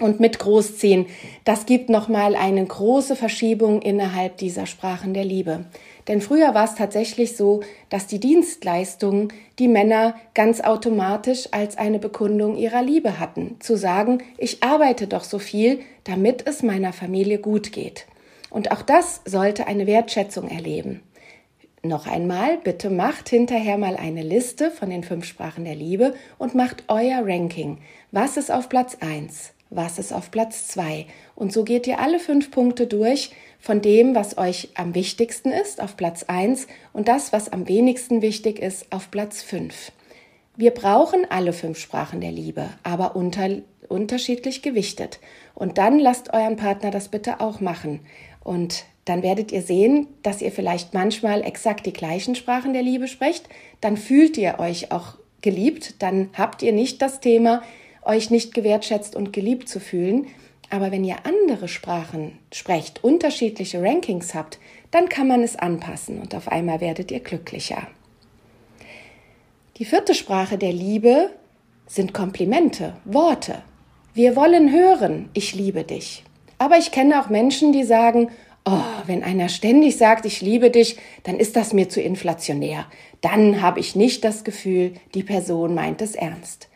und 0.00 0.20
mit 0.20 0.38
großziehen. 0.38 1.06
Das 1.44 1.64
gibt 1.64 1.88
nochmal 1.88 2.36
eine 2.36 2.64
große 2.64 3.16
Verschiebung 3.16 3.80
innerhalb 3.80 4.36
dieser 4.36 4.66
Sprachen 4.66 5.14
der 5.14 5.24
Liebe. 5.24 5.64
Denn 6.06 6.20
früher 6.20 6.54
war 6.54 6.64
es 6.64 6.74
tatsächlich 6.74 7.36
so, 7.36 7.60
dass 7.88 8.06
die 8.06 8.20
Dienstleistungen 8.20 9.32
die 9.58 9.68
Männer 9.68 10.14
ganz 10.34 10.60
automatisch 10.60 11.48
als 11.50 11.78
eine 11.78 11.98
Bekundung 11.98 12.56
ihrer 12.56 12.82
Liebe 12.82 13.18
hatten. 13.18 13.56
Zu 13.58 13.76
sagen, 13.76 14.22
ich 14.38 14.62
arbeite 14.62 15.06
doch 15.06 15.24
so 15.24 15.38
viel, 15.38 15.80
damit 16.04 16.46
es 16.46 16.62
meiner 16.62 16.92
Familie 16.92 17.38
gut 17.38 17.72
geht. 17.72 18.06
Und 18.50 18.70
auch 18.72 18.82
das 18.82 19.22
sollte 19.24 19.66
eine 19.66 19.86
Wertschätzung 19.86 20.48
erleben. 20.48 21.02
Noch 21.82 22.06
einmal, 22.06 22.58
bitte 22.58 22.90
macht 22.90 23.28
hinterher 23.28 23.78
mal 23.78 23.96
eine 23.96 24.22
Liste 24.22 24.70
von 24.70 24.90
den 24.90 25.04
fünf 25.04 25.24
Sprachen 25.24 25.64
der 25.64 25.76
Liebe 25.76 26.14
und 26.38 26.54
macht 26.54 26.84
euer 26.88 27.22
Ranking. 27.24 27.78
Was 28.10 28.36
ist 28.36 28.50
auf 28.50 28.68
Platz 28.68 28.96
1? 29.00 29.52
Was 29.70 29.98
ist 29.98 30.12
auf 30.12 30.30
Platz 30.30 30.68
2? 30.68 31.06
Und 31.34 31.52
so 31.52 31.64
geht 31.64 31.86
ihr 31.86 32.00
alle 32.00 32.18
fünf 32.18 32.50
Punkte 32.50 32.86
durch 32.86 33.30
von 33.58 33.82
dem, 33.82 34.14
was 34.14 34.38
euch 34.38 34.70
am 34.74 34.94
wichtigsten 34.94 35.50
ist, 35.50 35.80
auf 35.80 35.96
Platz 35.96 36.24
1 36.24 36.66
und 36.92 37.08
das, 37.08 37.32
was 37.32 37.52
am 37.52 37.68
wenigsten 37.68 38.22
wichtig 38.22 38.58
ist, 38.58 38.92
auf 38.92 39.10
Platz 39.10 39.42
5. 39.42 39.92
Wir 40.56 40.70
brauchen 40.70 41.26
alle 41.28 41.52
fünf 41.52 41.78
Sprachen 41.78 42.20
der 42.20 42.32
Liebe, 42.32 42.70
aber 42.82 43.14
unter, 43.16 43.48
unterschiedlich 43.88 44.62
gewichtet. 44.62 45.20
Und 45.54 45.78
dann 45.78 45.98
lasst 45.98 46.32
euren 46.32 46.56
Partner 46.56 46.90
das 46.90 47.08
bitte 47.08 47.40
auch 47.40 47.60
machen. 47.60 48.00
Und 48.46 48.84
dann 49.06 49.24
werdet 49.24 49.50
ihr 49.50 49.60
sehen, 49.60 50.06
dass 50.22 50.40
ihr 50.40 50.52
vielleicht 50.52 50.94
manchmal 50.94 51.42
exakt 51.42 51.84
die 51.84 51.92
gleichen 51.92 52.36
Sprachen 52.36 52.74
der 52.74 52.82
Liebe 52.84 53.08
sprecht. 53.08 53.48
Dann 53.80 53.96
fühlt 53.96 54.36
ihr 54.36 54.60
euch 54.60 54.92
auch 54.92 55.14
geliebt. 55.42 56.00
Dann 56.00 56.30
habt 56.32 56.62
ihr 56.62 56.72
nicht 56.72 57.02
das 57.02 57.18
Thema, 57.18 57.64
euch 58.04 58.30
nicht 58.30 58.54
gewertschätzt 58.54 59.16
und 59.16 59.32
geliebt 59.32 59.68
zu 59.68 59.80
fühlen. 59.80 60.28
Aber 60.70 60.92
wenn 60.92 61.02
ihr 61.02 61.26
andere 61.26 61.66
Sprachen 61.66 62.38
sprecht, 62.52 63.02
unterschiedliche 63.02 63.82
Rankings 63.82 64.32
habt, 64.32 64.60
dann 64.92 65.08
kann 65.08 65.26
man 65.26 65.42
es 65.42 65.56
anpassen 65.56 66.20
und 66.20 66.32
auf 66.36 66.46
einmal 66.46 66.80
werdet 66.80 67.10
ihr 67.10 67.20
glücklicher. 67.20 67.88
Die 69.78 69.84
vierte 69.84 70.14
Sprache 70.14 70.56
der 70.56 70.72
Liebe 70.72 71.30
sind 71.88 72.14
Komplimente, 72.14 72.96
Worte. 73.04 73.62
Wir 74.14 74.36
wollen 74.36 74.72
hören, 74.72 75.30
ich 75.34 75.52
liebe 75.52 75.82
dich. 75.82 76.22
Aber 76.58 76.78
ich 76.78 76.90
kenne 76.90 77.20
auch 77.20 77.28
Menschen, 77.28 77.72
die 77.72 77.84
sagen, 77.84 78.30
oh, 78.64 78.80
wenn 79.06 79.22
einer 79.22 79.48
ständig 79.48 79.96
sagt, 79.96 80.26
ich 80.26 80.40
liebe 80.40 80.70
dich, 80.70 80.96
dann 81.22 81.38
ist 81.38 81.56
das 81.56 81.72
mir 81.72 81.88
zu 81.88 82.00
inflationär. 82.00 82.86
Dann 83.20 83.62
habe 83.62 83.80
ich 83.80 83.96
nicht 83.96 84.24
das 84.24 84.44
Gefühl, 84.44 84.94
die 85.14 85.22
Person 85.22 85.74
meint 85.74 86.02
es 86.02 86.14
ernst. 86.14 86.68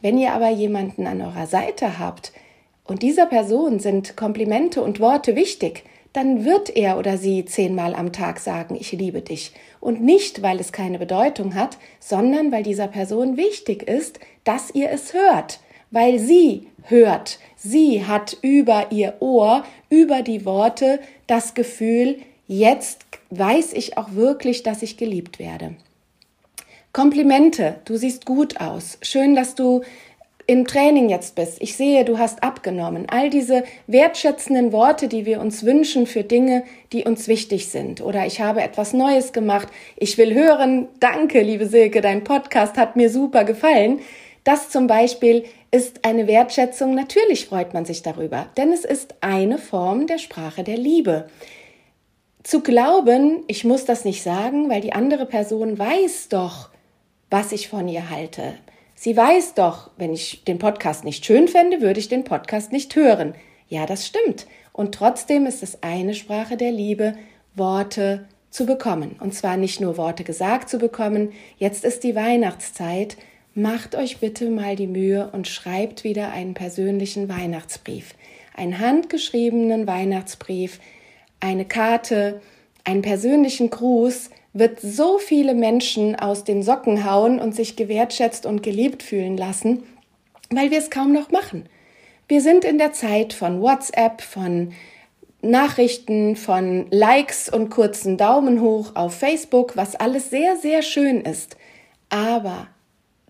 Wenn 0.00 0.18
ihr 0.18 0.32
aber 0.32 0.50
jemanden 0.50 1.06
an 1.06 1.20
eurer 1.20 1.46
Seite 1.46 1.98
habt 1.98 2.32
und 2.84 3.02
dieser 3.02 3.26
Person 3.26 3.78
sind 3.78 4.16
Komplimente 4.16 4.82
und 4.82 5.00
Worte 5.00 5.36
wichtig, 5.36 5.84
dann 6.12 6.44
wird 6.44 6.76
er 6.76 6.98
oder 6.98 7.16
sie 7.16 7.44
zehnmal 7.44 7.94
am 7.94 8.12
Tag 8.12 8.38
sagen, 8.38 8.76
ich 8.78 8.92
liebe 8.92 9.22
dich. 9.22 9.52
Und 9.80 10.02
nicht, 10.02 10.42
weil 10.42 10.60
es 10.60 10.72
keine 10.72 10.98
Bedeutung 10.98 11.54
hat, 11.54 11.78
sondern 12.00 12.52
weil 12.52 12.62
dieser 12.62 12.88
Person 12.88 13.36
wichtig 13.36 13.82
ist, 13.84 14.20
dass 14.44 14.74
ihr 14.74 14.90
es 14.90 15.14
hört, 15.14 15.60
weil 15.92 16.18
sie 16.18 16.66
hört. 16.84 17.38
Sie 17.56 18.04
hat 18.04 18.36
über 18.42 18.90
ihr 18.90 19.14
Ohr, 19.20 19.64
über 19.88 20.22
die 20.22 20.44
Worte 20.44 20.98
das 21.28 21.54
Gefühl, 21.54 22.18
jetzt 22.48 23.06
weiß 23.30 23.72
ich 23.74 23.96
auch 23.96 24.12
wirklich, 24.12 24.64
dass 24.64 24.82
ich 24.82 24.96
geliebt 24.96 25.38
werde. 25.38 25.76
Komplimente, 26.92 27.76
du 27.84 27.96
siehst 27.96 28.26
gut 28.26 28.60
aus. 28.60 28.98
Schön, 29.00 29.34
dass 29.34 29.54
du 29.54 29.82
im 30.46 30.66
Training 30.66 31.08
jetzt 31.08 31.36
bist. 31.36 31.58
Ich 31.60 31.76
sehe, 31.76 32.04
du 32.04 32.18
hast 32.18 32.42
abgenommen. 32.42 33.06
All 33.08 33.30
diese 33.30 33.64
wertschätzenden 33.86 34.72
Worte, 34.72 35.08
die 35.08 35.24
wir 35.24 35.40
uns 35.40 35.64
wünschen 35.64 36.06
für 36.06 36.24
Dinge, 36.24 36.64
die 36.92 37.04
uns 37.04 37.28
wichtig 37.28 37.68
sind. 37.68 38.00
Oder 38.00 38.26
ich 38.26 38.40
habe 38.40 38.60
etwas 38.60 38.92
Neues 38.92 39.32
gemacht. 39.32 39.68
Ich 39.96 40.18
will 40.18 40.34
hören. 40.34 40.88
Danke, 41.00 41.40
liebe 41.40 41.66
Silke, 41.66 42.00
dein 42.00 42.24
Podcast 42.24 42.76
hat 42.76 42.96
mir 42.96 43.08
super 43.08 43.44
gefallen. 43.44 44.00
Das 44.44 44.70
zum 44.70 44.86
Beispiel 44.86 45.44
ist 45.70 46.04
eine 46.04 46.26
Wertschätzung. 46.26 46.94
Natürlich 46.94 47.46
freut 47.46 47.74
man 47.74 47.84
sich 47.84 48.02
darüber, 48.02 48.46
denn 48.56 48.72
es 48.72 48.84
ist 48.84 49.14
eine 49.20 49.58
Form 49.58 50.06
der 50.06 50.18
Sprache 50.18 50.64
der 50.64 50.76
Liebe. 50.76 51.28
Zu 52.42 52.60
glauben, 52.60 53.44
ich 53.46 53.64
muss 53.64 53.84
das 53.84 54.04
nicht 54.04 54.22
sagen, 54.22 54.68
weil 54.68 54.80
die 54.80 54.92
andere 54.92 55.26
Person 55.26 55.78
weiß 55.78 56.28
doch, 56.28 56.70
was 57.30 57.52
ich 57.52 57.68
von 57.68 57.86
ihr 57.88 58.10
halte. 58.10 58.54
Sie 58.94 59.16
weiß 59.16 59.54
doch, 59.54 59.90
wenn 59.96 60.12
ich 60.12 60.44
den 60.44 60.58
Podcast 60.58 61.04
nicht 61.04 61.24
schön 61.24 61.48
fände, 61.48 61.80
würde 61.80 62.00
ich 62.00 62.08
den 62.08 62.24
Podcast 62.24 62.72
nicht 62.72 62.94
hören. 62.96 63.34
Ja, 63.68 63.86
das 63.86 64.06
stimmt. 64.06 64.46
Und 64.72 64.94
trotzdem 64.94 65.46
ist 65.46 65.62
es 65.62 65.82
eine 65.82 66.14
Sprache 66.14 66.56
der 66.56 66.72
Liebe, 66.72 67.14
Worte 67.54 68.26
zu 68.50 68.66
bekommen. 68.66 69.16
Und 69.18 69.34
zwar 69.34 69.56
nicht 69.56 69.80
nur 69.80 69.96
Worte 69.96 70.24
gesagt 70.24 70.68
zu 70.68 70.78
bekommen. 70.78 71.32
Jetzt 71.58 71.84
ist 71.84 72.04
die 72.04 72.14
Weihnachtszeit. 72.14 73.16
Macht 73.54 73.94
euch 73.94 74.16
bitte 74.16 74.48
mal 74.48 74.76
die 74.76 74.86
Mühe 74.86 75.28
und 75.30 75.46
schreibt 75.46 76.04
wieder 76.04 76.32
einen 76.32 76.54
persönlichen 76.54 77.28
Weihnachtsbrief. 77.28 78.14
Einen 78.56 78.78
handgeschriebenen 78.78 79.86
Weihnachtsbrief, 79.86 80.80
eine 81.38 81.66
Karte, 81.66 82.40
einen 82.84 83.02
persönlichen 83.02 83.68
Gruß, 83.68 84.30
wird 84.54 84.80
so 84.80 85.18
viele 85.18 85.54
Menschen 85.54 86.16
aus 86.16 86.44
den 86.44 86.62
Socken 86.62 87.04
hauen 87.04 87.40
und 87.40 87.54
sich 87.54 87.76
gewertschätzt 87.76 88.46
und 88.46 88.62
geliebt 88.62 89.02
fühlen 89.02 89.36
lassen, 89.36 89.82
weil 90.48 90.70
wir 90.70 90.78
es 90.78 90.90
kaum 90.90 91.12
noch 91.12 91.30
machen. 91.30 91.68
Wir 92.28 92.40
sind 92.40 92.64
in 92.64 92.78
der 92.78 92.92
Zeit 92.94 93.34
von 93.34 93.60
WhatsApp, 93.60 94.22
von 94.22 94.72
Nachrichten, 95.42 96.36
von 96.36 96.86
Likes 96.90 97.50
und 97.50 97.68
kurzen 97.68 98.16
Daumen 98.16 98.62
hoch 98.62 98.92
auf 98.94 99.14
Facebook, 99.14 99.76
was 99.76 99.94
alles 99.94 100.30
sehr, 100.30 100.56
sehr 100.56 100.80
schön 100.80 101.20
ist. 101.20 101.56
Aber 102.08 102.68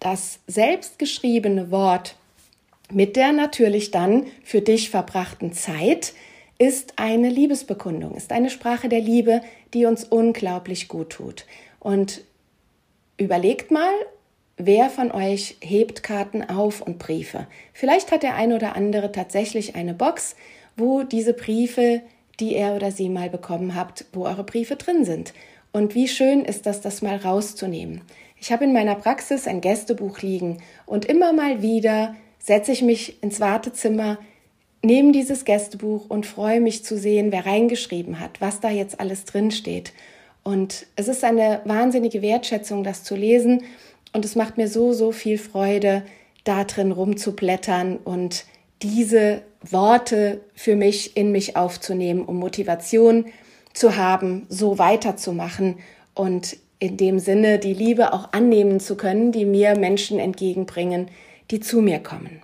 das 0.03 0.41
selbstgeschriebene 0.47 1.71
Wort 1.71 2.17
mit 2.91 3.17
der 3.17 3.33
natürlich 3.33 3.91
dann 3.91 4.27
für 4.45 4.61
dich 4.61 4.91
verbrachten 4.91 5.53
Zeit 5.53 6.13
ist 6.59 6.95
eine 6.97 7.29
Liebesbekundung, 7.29 8.15
ist 8.15 8.33
eine 8.33 8.51
Sprache 8.51 8.89
der 8.89 9.01
Liebe, 9.01 9.41
die 9.75 9.87
uns 9.87 10.05
unglaublich 10.05 10.89
gut 10.89 11.11
tut. 11.11 11.47
Und 11.81 12.23
überlegt 13.17 13.71
mal, 13.71 13.93
wer 14.57 14.91
von 14.91 15.11
euch 15.11 15.57
hebt 15.61 16.03
Karten 16.03 16.43
auf 16.49 16.81
und 16.81 16.99
Briefe. 16.99 17.47
Vielleicht 17.73 18.13
hat 18.13 18.23
der 18.23 18.35
ein 18.35 18.53
oder 18.53 18.77
andere 18.77 19.11
tatsächlich 19.11 19.75
eine 19.75 19.95
Box, 19.95 20.37
wo 20.77 21.03
diese 21.03 21.33
Briefe, 21.33 22.03
die 22.39 22.55
er 22.55 22.75
oder 22.75 22.91
sie 22.91 23.09
mal 23.09 23.31
bekommen 23.31 23.75
habt, 23.75 24.05
wo 24.13 24.27
eure 24.27 24.45
Briefe 24.45 24.77
drin 24.77 25.05
sind. 25.05 25.33
Und 25.73 25.95
wie 25.95 26.09
schön 26.09 26.45
ist 26.45 26.67
das, 26.67 26.81
das 26.81 27.03
mal 27.03 27.17
rauszunehmen. 27.17 28.03
Ich 28.43 28.51
habe 28.51 28.65
in 28.65 28.73
meiner 28.73 28.97
Praxis 28.97 29.47
ein 29.47 29.61
Gästebuch 29.61 30.19
liegen 30.19 30.59
und 30.85 31.05
immer 31.05 31.33
mal 31.33 31.63
wieder 31.63 32.17
setze 32.41 32.73
ich 32.73 32.83
mich 32.83 33.23
ins 33.23 33.39
Wartezimmer, 33.39 34.19
nehme 34.83 35.13
dieses 35.13 35.45
Gästebuch 35.45 36.11
und 36.11 36.27
freue 36.27 36.61
mich 36.61 36.85
zu 36.85 36.99
sehen, 36.99 37.31
wer 37.31 37.47
reingeschrieben 37.47 38.19
hat, 38.19 38.41
was 38.41 38.59
da 38.59 38.69
jetzt 38.69 38.99
alles 38.99 39.27
drin 39.27 39.53
steht. 39.53 39.93
Und 40.43 40.87
es 40.97 41.07
ist 41.07 41.23
eine 41.23 41.61
wahnsinnige 41.67 42.21
Wertschätzung, 42.21 42.83
das 42.83 43.05
zu 43.05 43.15
lesen. 43.15 43.63
Und 44.13 44.25
es 44.25 44.35
macht 44.35 44.57
mir 44.57 44.67
so, 44.67 44.93
so 44.93 45.13
viel 45.13 45.39
Freude, 45.39 46.03
da 46.43 46.65
drin 46.65 46.91
rumzublättern 46.91 47.97
und 47.99 48.45
diese 48.83 49.43
Worte 49.61 50.41
für 50.57 50.75
mich 50.75 51.17
in 51.17 51.31
mich 51.31 51.57
aufzunehmen, 51.57 52.25
um 52.25 52.41
Motivation 52.41 53.27
zu 53.73 53.95
haben, 53.95 54.47
so 54.49 54.81
weiterzumachen 54.81 55.77
und 56.17 56.57
in 56.83 56.97
dem 56.97 57.21
Sinne, 57.21 57.61
die 57.61 57.75
Liebe 57.75 58.13
auch 58.13 58.33
annehmen 58.33 58.81
zu 58.81 58.97
können, 58.97 59.31
die 59.31 59.45
mir 59.45 59.79
Menschen 59.79 60.19
entgegenbringen, 60.19 61.13
die 61.53 61.61
zu 61.61 61.81
mir 61.81 62.01
kommen. 62.01 62.43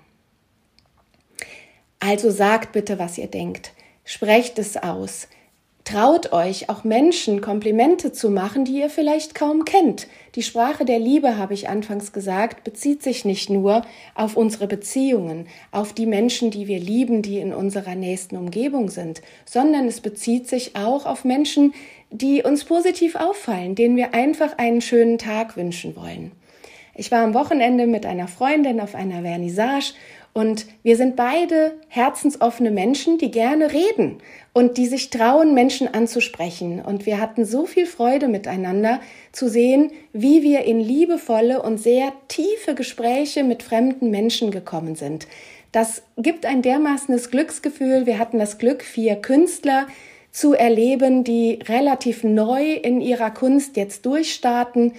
Also 1.99 2.31
sagt 2.31 2.71
bitte, 2.71 3.01
was 3.01 3.19
ihr 3.19 3.27
denkt. 3.27 3.73
Sprecht 4.05 4.61
es 4.61 4.77
aus. 4.77 5.27
Traut 5.91 6.35
euch, 6.35 6.69
auch 6.69 6.85
Menschen 6.85 7.41
Komplimente 7.41 8.13
zu 8.13 8.29
machen, 8.29 8.67
die 8.67 8.79
ihr 8.79 8.91
vielleicht 8.91 9.35
kaum 9.35 9.65
kennt. 9.65 10.07
Die 10.35 10.43
Sprache 10.43 10.85
der 10.85 10.99
Liebe, 10.99 11.39
habe 11.39 11.55
ich 11.55 11.71
anfangs 11.71 12.13
gesagt, 12.13 12.63
bezieht 12.63 13.03
sich 13.03 13.25
nicht 13.25 13.49
nur 13.49 13.81
auf 14.15 14.37
unsere 14.37 14.67
Beziehungen, 14.67 15.47
auf 15.71 15.95
die 15.95 16.05
Menschen, 16.05 16.51
die 16.51 16.69
wir 16.69 16.79
lieben, 16.79 17.23
die 17.23 17.39
in 17.39 17.55
unserer 17.55 17.95
nächsten 17.95 18.37
Umgebung 18.37 18.91
sind, 18.91 19.23
sondern 19.47 19.89
es 19.89 20.03
bezieht 20.03 20.47
sich 20.47 20.77
auch 20.77 21.07
auf 21.07 21.25
Menschen, 21.25 21.73
die 22.11 22.43
uns 22.43 22.65
positiv 22.65 23.15
auffallen, 23.15 23.75
denen 23.75 23.97
wir 23.97 24.13
einfach 24.13 24.59
einen 24.59 24.83
schönen 24.83 25.17
Tag 25.17 25.57
wünschen 25.57 25.97
wollen. 25.97 26.33
Ich 26.95 27.13
war 27.13 27.23
am 27.23 27.33
Wochenende 27.33 27.87
mit 27.87 28.05
einer 28.05 28.29
Freundin 28.29 28.81
auf 28.81 28.95
einer 28.97 29.23
Vernissage 29.23 29.95
und 30.33 30.67
wir 30.83 30.97
sind 30.97 31.17
beide 31.17 31.73
herzensoffene 31.89 32.71
Menschen, 32.71 33.19
die 33.19 33.31
gerne 33.31 33.73
reden 33.73 34.19
und 34.53 34.77
die 34.77 34.87
sich 34.87 35.11
trauen, 35.11 35.55
Menschen 35.55 35.93
anzusprechen. 35.93 36.81
Und 36.81 37.07
wir 37.07 37.21
hatten 37.21 37.45
so 37.45 37.67
viel 37.67 37.87
Freude 37.87 38.29
miteinander 38.29 39.01
zu 39.33 39.49
sehen, 39.49 39.91
wie 40.13 40.43
wir 40.43 40.65
in 40.65 40.81
liebevolle 40.81 41.63
und 41.63 41.79
sehr 41.79 42.13
tiefe 42.29 42.75
Gespräche 42.75 43.43
mit 43.43 43.63
fremden 43.63 44.11
Menschen 44.11 44.51
gekommen 44.51 44.95
sind. 44.95 45.27
Das 45.73 46.03
gibt 46.17 46.47
ein 46.47 46.63
dermaßenes 46.63 47.31
Glücksgefühl. 47.31 48.07
Wir 48.07 48.19
hatten 48.19 48.39
das 48.39 48.59
Glück, 48.59 48.83
vier 48.83 49.17
Künstler 49.17 49.87
zu 50.31 50.55
erleben, 50.55 51.25
die 51.25 51.59
relativ 51.69 52.23
neu 52.23 52.73
in 52.75 53.01
ihrer 53.01 53.31
Kunst 53.31 53.77
jetzt 53.77 54.07
durchstarten 54.07 54.93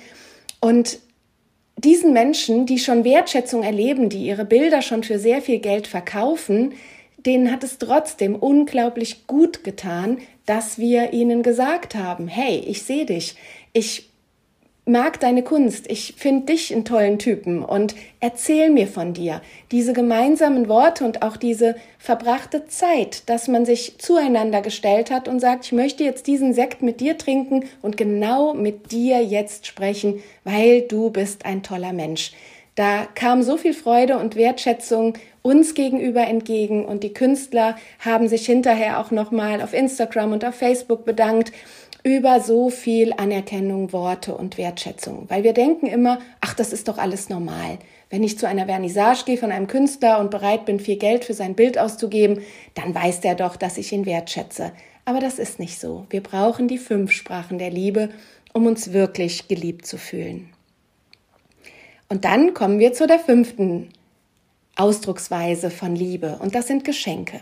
und 0.60 1.00
diesen 1.82 2.14
Menschen, 2.14 2.66
die 2.66 2.80
schon 2.80 3.04
Wertschätzung 3.04 3.64
erleben, 3.64 4.10
die 4.10 4.26
ihre 4.26 4.46
Bilder 4.46 4.82
schon 4.82 5.04
für 5.04 5.20
sehr 5.20 5.42
viel 5.42 5.60
Geld 5.60 5.88
verkaufen, 5.88 6.74
denen 7.26 7.52
hat 7.52 7.64
es 7.64 7.78
trotzdem 7.78 8.36
unglaublich 8.36 9.28
gut 9.28 9.64
getan, 9.64 10.18
dass 10.46 10.78
wir 10.78 11.14
ihnen 11.14 11.44
gesagt 11.44 11.96
haben, 11.96 12.28
hey, 12.28 12.64
ich 12.66 12.84
sehe 12.84 13.06
dich, 13.06 13.36
ich 13.74 14.09
mag 14.90 15.20
deine 15.20 15.44
Kunst, 15.44 15.90
ich 15.90 16.16
finde 16.18 16.48
dich 16.48 16.74
einen 16.74 16.84
tollen 16.84 17.20
Typen 17.20 17.64
und 17.64 17.96
erzähl 18.20 18.70
mir 18.70 18.88
von 18.88 19.14
dir. 19.14 19.42
Diese 19.72 19.94
gemeinsamen 19.94 20.68
Worte 20.68 21.06
und 21.06 21.22
auch 21.22 21.38
diese 21.38 21.76
verbrachte 21.98 22.68
Zeit, 22.68 23.30
dass 23.30 23.48
man 23.48 23.66
sich 23.66 24.00
zueinander 24.00 24.62
gestellt 24.62 25.12
hat 25.12 25.28
und 25.28 25.40
sagt, 25.40 25.66
ich 25.66 25.72
möchte 25.72 26.04
jetzt 26.04 26.28
diesen 26.28 26.54
Sekt 26.54 26.82
mit 26.82 27.00
dir 27.00 27.18
trinken 27.18 27.66
und 27.82 27.96
genau 27.96 28.54
mit 28.54 28.92
dir 28.92 29.24
jetzt 29.24 29.68
sprechen, 29.68 30.22
weil 30.44 30.82
du 30.82 31.10
bist 31.10 31.46
ein 31.46 31.64
toller 31.64 31.94
Mensch. 31.94 32.32
Da 32.76 33.08
kam 33.14 33.44
so 33.44 33.58
viel 33.58 33.74
Freude 33.74 34.18
und 34.18 34.36
Wertschätzung 34.36 35.16
uns 35.42 35.74
gegenüber 35.74 36.26
entgegen 36.28 36.86
und 36.86 37.04
die 37.04 37.14
Künstler 37.14 37.76
haben 38.00 38.28
sich 38.28 38.46
hinterher 38.46 39.00
auch 39.00 39.12
nochmal 39.12 39.62
auf 39.62 39.74
Instagram 39.74 40.34
und 40.34 40.46
auf 40.46 40.56
Facebook 40.56 41.06
bedankt 41.06 41.52
über 42.04 42.40
so 42.40 42.70
viel 42.70 43.14
Anerkennung, 43.14 43.92
Worte 43.92 44.36
und 44.36 44.58
Wertschätzung. 44.58 45.26
Weil 45.30 45.44
wir 45.44 45.54
denken 45.54 45.86
immer, 45.88 46.20
ach, 46.42 46.54
das 46.54 46.72
ist 46.72 46.88
doch 46.88 46.98
alles 46.98 47.30
normal. 47.30 47.80
Wenn 48.10 48.24
ich 48.24 48.40
zu 48.40 48.48
einer 48.48 48.66
Vernissage 48.66 49.26
gehe 49.26 49.38
von 49.38 49.52
einem 49.52 49.68
Künstler 49.68 50.20
und 50.20 50.32
bereit 50.32 50.66
bin, 50.66 50.80
viel 50.80 50.98
Geld 50.98 51.26
für 51.26 51.34
sein 51.34 51.56
Bild 51.56 51.78
auszugeben, 51.78 52.42
dann 52.74 52.96
weiß 52.96 53.22
der 53.22 53.36
doch, 53.36 53.56
dass 53.56 53.78
ich 53.78 53.92
ihn 53.92 54.06
wertschätze. 54.06 54.72
Aber 55.06 55.20
das 55.20 55.40
ist 55.40 55.60
nicht 55.60 55.80
so. 55.80 56.06
Wir 56.10 56.24
brauchen 56.24 56.68
die 56.68 56.78
fünf 56.78 57.12
Sprachen 57.12 57.58
der 57.58 57.70
Liebe, 57.70 58.10
um 58.54 58.66
uns 58.66 58.94
wirklich 58.94 59.48
geliebt 59.48 59.86
zu 59.86 59.98
fühlen. 59.98 60.50
Und 62.08 62.26
dann 62.26 62.54
kommen 62.54 62.80
wir 62.80 62.94
zu 62.94 63.06
der 63.06 63.20
fünften 63.20 63.90
Ausdrucksweise 64.76 65.70
von 65.70 65.96
Liebe 65.96 66.40
und 66.42 66.56
das 66.56 66.68
sind 66.68 66.86
Geschenke. 66.86 67.42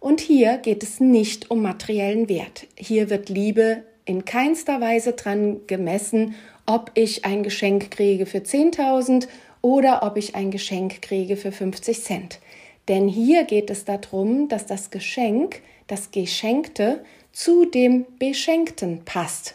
Und 0.00 0.20
hier 0.20 0.56
geht 0.56 0.82
es 0.82 0.98
nicht 0.98 1.50
um 1.50 1.62
materiellen 1.62 2.28
Wert. 2.28 2.66
Hier 2.74 3.10
wird 3.10 3.28
Liebe 3.28 3.84
in 4.10 4.24
keinster 4.24 4.80
Weise 4.80 5.12
dran 5.12 5.60
gemessen, 5.68 6.34
ob 6.66 6.90
ich 6.94 7.24
ein 7.24 7.44
Geschenk 7.44 7.92
kriege 7.92 8.26
für 8.26 8.38
10.000 8.38 9.28
oder 9.62 10.02
ob 10.02 10.16
ich 10.16 10.34
ein 10.34 10.50
Geschenk 10.50 11.00
kriege 11.00 11.36
für 11.36 11.52
50 11.52 12.02
Cent. 12.02 12.40
Denn 12.88 13.06
hier 13.06 13.44
geht 13.44 13.70
es 13.70 13.84
darum, 13.84 14.48
dass 14.48 14.66
das 14.66 14.90
Geschenk, 14.90 15.62
das 15.86 16.10
Geschenkte, 16.10 17.04
zu 17.30 17.66
dem 17.66 18.04
Beschenkten 18.18 19.04
passt. 19.04 19.54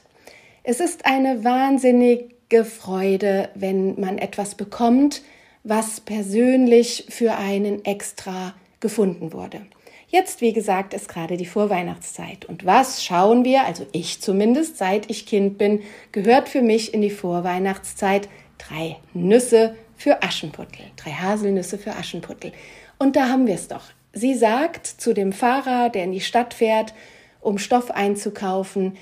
Es 0.63 0.79
ist 0.79 1.05
eine 1.05 1.43
wahnsinnige 1.43 2.63
Freude, 2.63 3.49
wenn 3.55 3.99
man 3.99 4.17
etwas 4.17 4.55
bekommt, 4.55 5.21
was 5.65 5.99
persönlich 5.99 7.07
für 7.09 7.35
einen 7.35 7.83
extra 7.83 8.55
gefunden 8.79 9.33
wurde. 9.33 9.63
Jetzt, 10.07 10.41
wie 10.41 10.53
gesagt, 10.53 10.93
ist 10.93 11.09
gerade 11.09 11.35
die 11.35 11.45
Vorweihnachtszeit. 11.45 12.45
Und 12.45 12.65
was 12.65 13.03
schauen 13.03 13.43
wir, 13.43 13.65
also 13.65 13.85
ich 13.91 14.21
zumindest, 14.21 14.77
seit 14.77 15.09
ich 15.09 15.25
Kind 15.25 15.57
bin, 15.57 15.81
gehört 16.11 16.47
für 16.47 16.61
mich 16.61 16.93
in 16.93 17.01
die 17.01 17.09
Vorweihnachtszeit 17.09 18.29
drei 18.57 18.97
Nüsse 19.13 19.75
für 19.97 20.21
Aschenputtel, 20.21 20.85
drei 20.95 21.11
Haselnüsse 21.11 21.77
für 21.77 21.95
Aschenputtel. 21.95 22.51
Und 22.99 23.15
da 23.15 23.29
haben 23.29 23.47
wir 23.47 23.55
es 23.55 23.67
doch. 23.67 23.83
Sie 24.13 24.33
sagt 24.33 24.87
zu 24.87 25.13
dem 25.13 25.33
Fahrer, 25.33 25.89
der 25.89 26.05
in 26.05 26.11
die 26.11 26.21
Stadt 26.21 26.53
fährt, 26.53 26.93
um 27.41 27.57
Stoff 27.57 27.91
einzukaufen, 27.91 28.97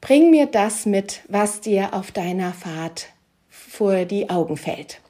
bring 0.00 0.30
mir 0.30 0.46
das 0.46 0.84
mit, 0.86 1.22
was 1.28 1.60
dir 1.60 1.94
auf 1.94 2.12
deiner 2.12 2.52
Fahrt 2.52 3.08
vor 3.48 4.04
die 4.04 4.28
Augen 4.30 4.56
fällt. 4.56 5.00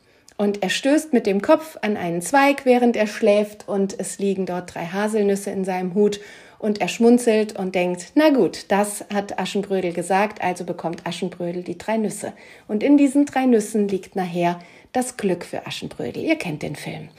Und 0.41 0.63
er 0.63 0.71
stößt 0.71 1.13
mit 1.13 1.27
dem 1.27 1.43
Kopf 1.43 1.77
an 1.83 1.99
einen 1.99 2.23
Zweig, 2.23 2.65
während 2.65 2.97
er 2.97 3.07
schläft, 3.07 3.69
und 3.69 4.01
es 4.01 4.19
liegen 4.19 4.47
dort 4.47 4.75
drei 4.75 4.87
Haselnüsse 4.87 5.51
in 5.51 5.67
seinem 5.67 5.93
Hut. 5.93 6.19
Und 6.59 6.81
er 6.81 6.89
schmunzelt 6.89 7.59
und 7.59 7.75
denkt, 7.75 8.13
na 8.15 8.31
gut, 8.31 8.65
das 8.69 9.05
hat 9.13 9.39
Aschenbrödel 9.39 9.93
gesagt, 9.93 10.43
also 10.43 10.65
bekommt 10.65 11.07
Aschenbrödel 11.07 11.63
die 11.63 11.77
drei 11.77 11.99
Nüsse. 11.99 12.33
Und 12.69 12.83
in 12.83 12.97
diesen 12.97 13.27
drei 13.27 13.45
Nüssen 13.45 13.87
liegt 13.87 14.17
nachher 14.17 14.59
das 14.93 15.19
Glück 15.19 15.45
für 15.45 15.67
Aschenbrödel. 15.67 16.23
Ihr 16.23 16.37
kennt 16.37 16.63
den 16.63 16.75
Film. 16.75 17.11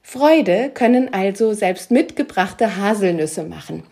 Freude 0.00 0.70
können 0.72 1.12
also 1.12 1.52
selbst 1.52 1.90
mitgebrachte 1.90 2.78
Haselnüsse 2.78 3.44
machen 3.44 3.82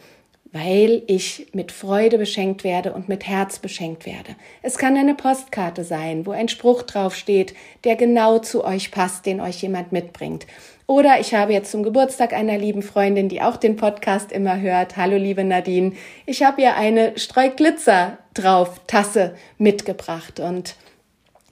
weil 0.53 1.03
ich 1.07 1.47
mit 1.53 1.71
Freude 1.71 2.19
beschenkt 2.19 2.65
werde 2.65 2.93
und 2.93 3.09
mit 3.09 3.27
Herz 3.27 3.61
beschenkt 3.61 4.05
werde. 4.05 4.35
Es 4.63 4.79
kann 4.79 4.97
eine 4.97 5.15
Postkarte 5.15 5.85
sein, 5.85 6.27
wo 6.27 6.33
ein 6.33 6.49
Spruch 6.49 6.83
draufsteht, 6.83 7.55
der 7.85 7.97
genau 7.97 8.41
zu 8.41 8.65
euch 8.65 8.91
passt, 8.91 9.27
den 9.27 9.41
euch 9.41 9.63
jemand 9.63 9.93
mitbringt. 9.93 10.47
Oder 10.87 11.21
ich 11.21 11.35
habe 11.35 11.53
jetzt 11.53 11.71
zum 11.71 11.85
Geburtstag 11.85 12.33
einer 12.33 12.59
lieben 12.59 12.83
Freundin, 12.83 13.29
die 13.29 13.43
auch 13.43 13.57
den 13.57 13.77
Podcast 13.77 14.33
immer 14.33 14.61
hört. 14.61 14.97
Hallo 14.97 15.17
liebe 15.17 15.45
Nadine. 15.45 15.93
Ich 16.27 16.43
habe 16.43 16.63
ihr 16.63 16.75
eine 16.75 17.17
Streuglitzer 17.17 18.19
drauf 18.35 18.81
Tasse 18.89 19.37
mitgebracht 19.57 20.41
und 20.41 20.75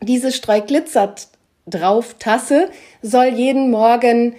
diese 0.02 0.32
Streuglitzer 0.32 1.14
drauf 1.66 2.16
Tasse 2.18 2.70
soll 3.00 3.26
jeden 3.26 3.70
Morgen 3.70 4.34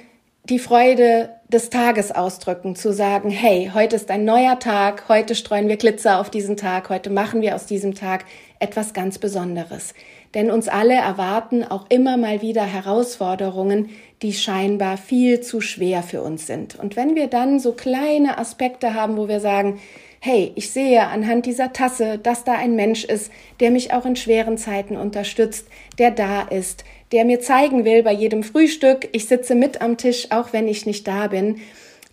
die 0.50 0.60
Freude 0.60 1.30
des 1.48 1.70
Tages 1.70 2.12
ausdrücken, 2.12 2.76
zu 2.76 2.92
sagen, 2.92 3.30
hey, 3.30 3.70
heute 3.72 3.96
ist 3.96 4.10
ein 4.10 4.26
neuer 4.26 4.58
Tag, 4.58 5.08
heute 5.08 5.36
streuen 5.36 5.68
wir 5.68 5.78
Glitzer 5.78 6.20
auf 6.20 6.32
diesen 6.32 6.58
Tag, 6.58 6.90
heute 6.90 7.12
machen 7.12 7.42
wir 7.42 7.54
aus 7.54 7.68
diesem 7.68 7.94
Tag 7.94 8.26
etwas 8.58 8.94
ganz 8.94 9.20
Besonderes. 9.20 9.94
Denn 10.34 10.50
uns 10.50 10.68
alle 10.68 10.96
erwarten 10.96 11.64
auch 11.64 11.86
immer 11.90 12.18
mal 12.18 12.42
wieder 12.42 12.64
Herausforderungen, 12.64 13.90
die 14.24 14.34
scheinbar 14.34 14.98
viel 14.98 15.42
zu 15.42 15.62
schwer 15.62 16.02
für 16.02 16.24
uns 16.24 16.48
sind. 16.48 16.78
Und 16.78 16.96
wenn 16.96 17.16
wir 17.16 17.28
dann 17.28 17.60
so 17.60 17.74
kleine 17.74 18.40
Aspekte 18.40 18.96
haben, 18.96 19.18
wo 19.18 19.28
wir 19.28 19.40
sagen, 19.40 19.80
hey, 20.20 20.52
ich 20.56 20.72
sehe 20.72 21.08
anhand 21.08 21.46
dieser 21.46 21.74
Tasse, 21.74 22.18
dass 22.18 22.44
da 22.44 22.54
ein 22.54 22.76
Mensch 22.76 23.06
ist, 23.06 23.32
der 23.60 23.72
mich 23.72 23.94
auch 23.94 24.06
in 24.06 24.16
schweren 24.16 24.58
Zeiten 24.58 24.98
unterstützt, 24.98 25.68
der 25.98 26.12
da 26.12 26.42
ist, 26.42 26.84
der 27.12 27.26
mir 27.26 27.40
zeigen 27.40 27.86
will 27.86 28.04
bei 28.04 28.14
jedem 28.14 28.44
Frühstück, 28.44 29.10
ich 29.12 29.28
sitze 29.28 29.56
mit 29.56 29.82
am 29.82 29.98
Tisch, 29.98 30.28
auch 30.32 30.54
wenn 30.54 30.68
ich 30.68 30.86
nicht 30.86 31.08
da 31.08 31.28
bin, 31.28 31.60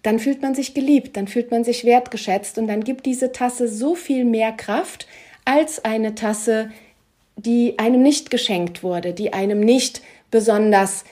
dann 0.02 0.18
fühlt 0.18 0.40
man 0.40 0.54
sich 0.54 0.72
geliebt, 0.72 1.16
dann 1.16 1.26
fühlt 1.26 1.50
man 1.50 1.64
sich 1.64 1.84
wertgeschätzt 1.84 2.58
und 2.58 2.68
dann 2.68 2.84
gibt 2.84 3.06
diese 3.06 3.32
Tasse 3.32 3.68
so 3.68 3.94
viel 3.94 4.24
mehr 4.24 4.52
Kraft 4.52 5.06
als 5.44 5.84
eine 5.84 6.14
Tasse, 6.14 6.70
die 7.36 7.78
einem 7.78 8.02
nicht 8.02 8.30
geschenkt 8.30 8.82
wurde, 8.82 9.12
die 9.12 9.32
einem 9.32 9.60
nicht 9.60 10.02
besonders 10.30 11.04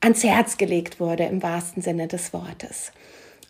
ans 0.00 0.22
Herz 0.22 0.58
gelegt 0.58 1.00
wurde 1.00 1.24
im 1.24 1.42
wahrsten 1.42 1.82
Sinne 1.82 2.06
des 2.06 2.32
Wortes. 2.32 2.92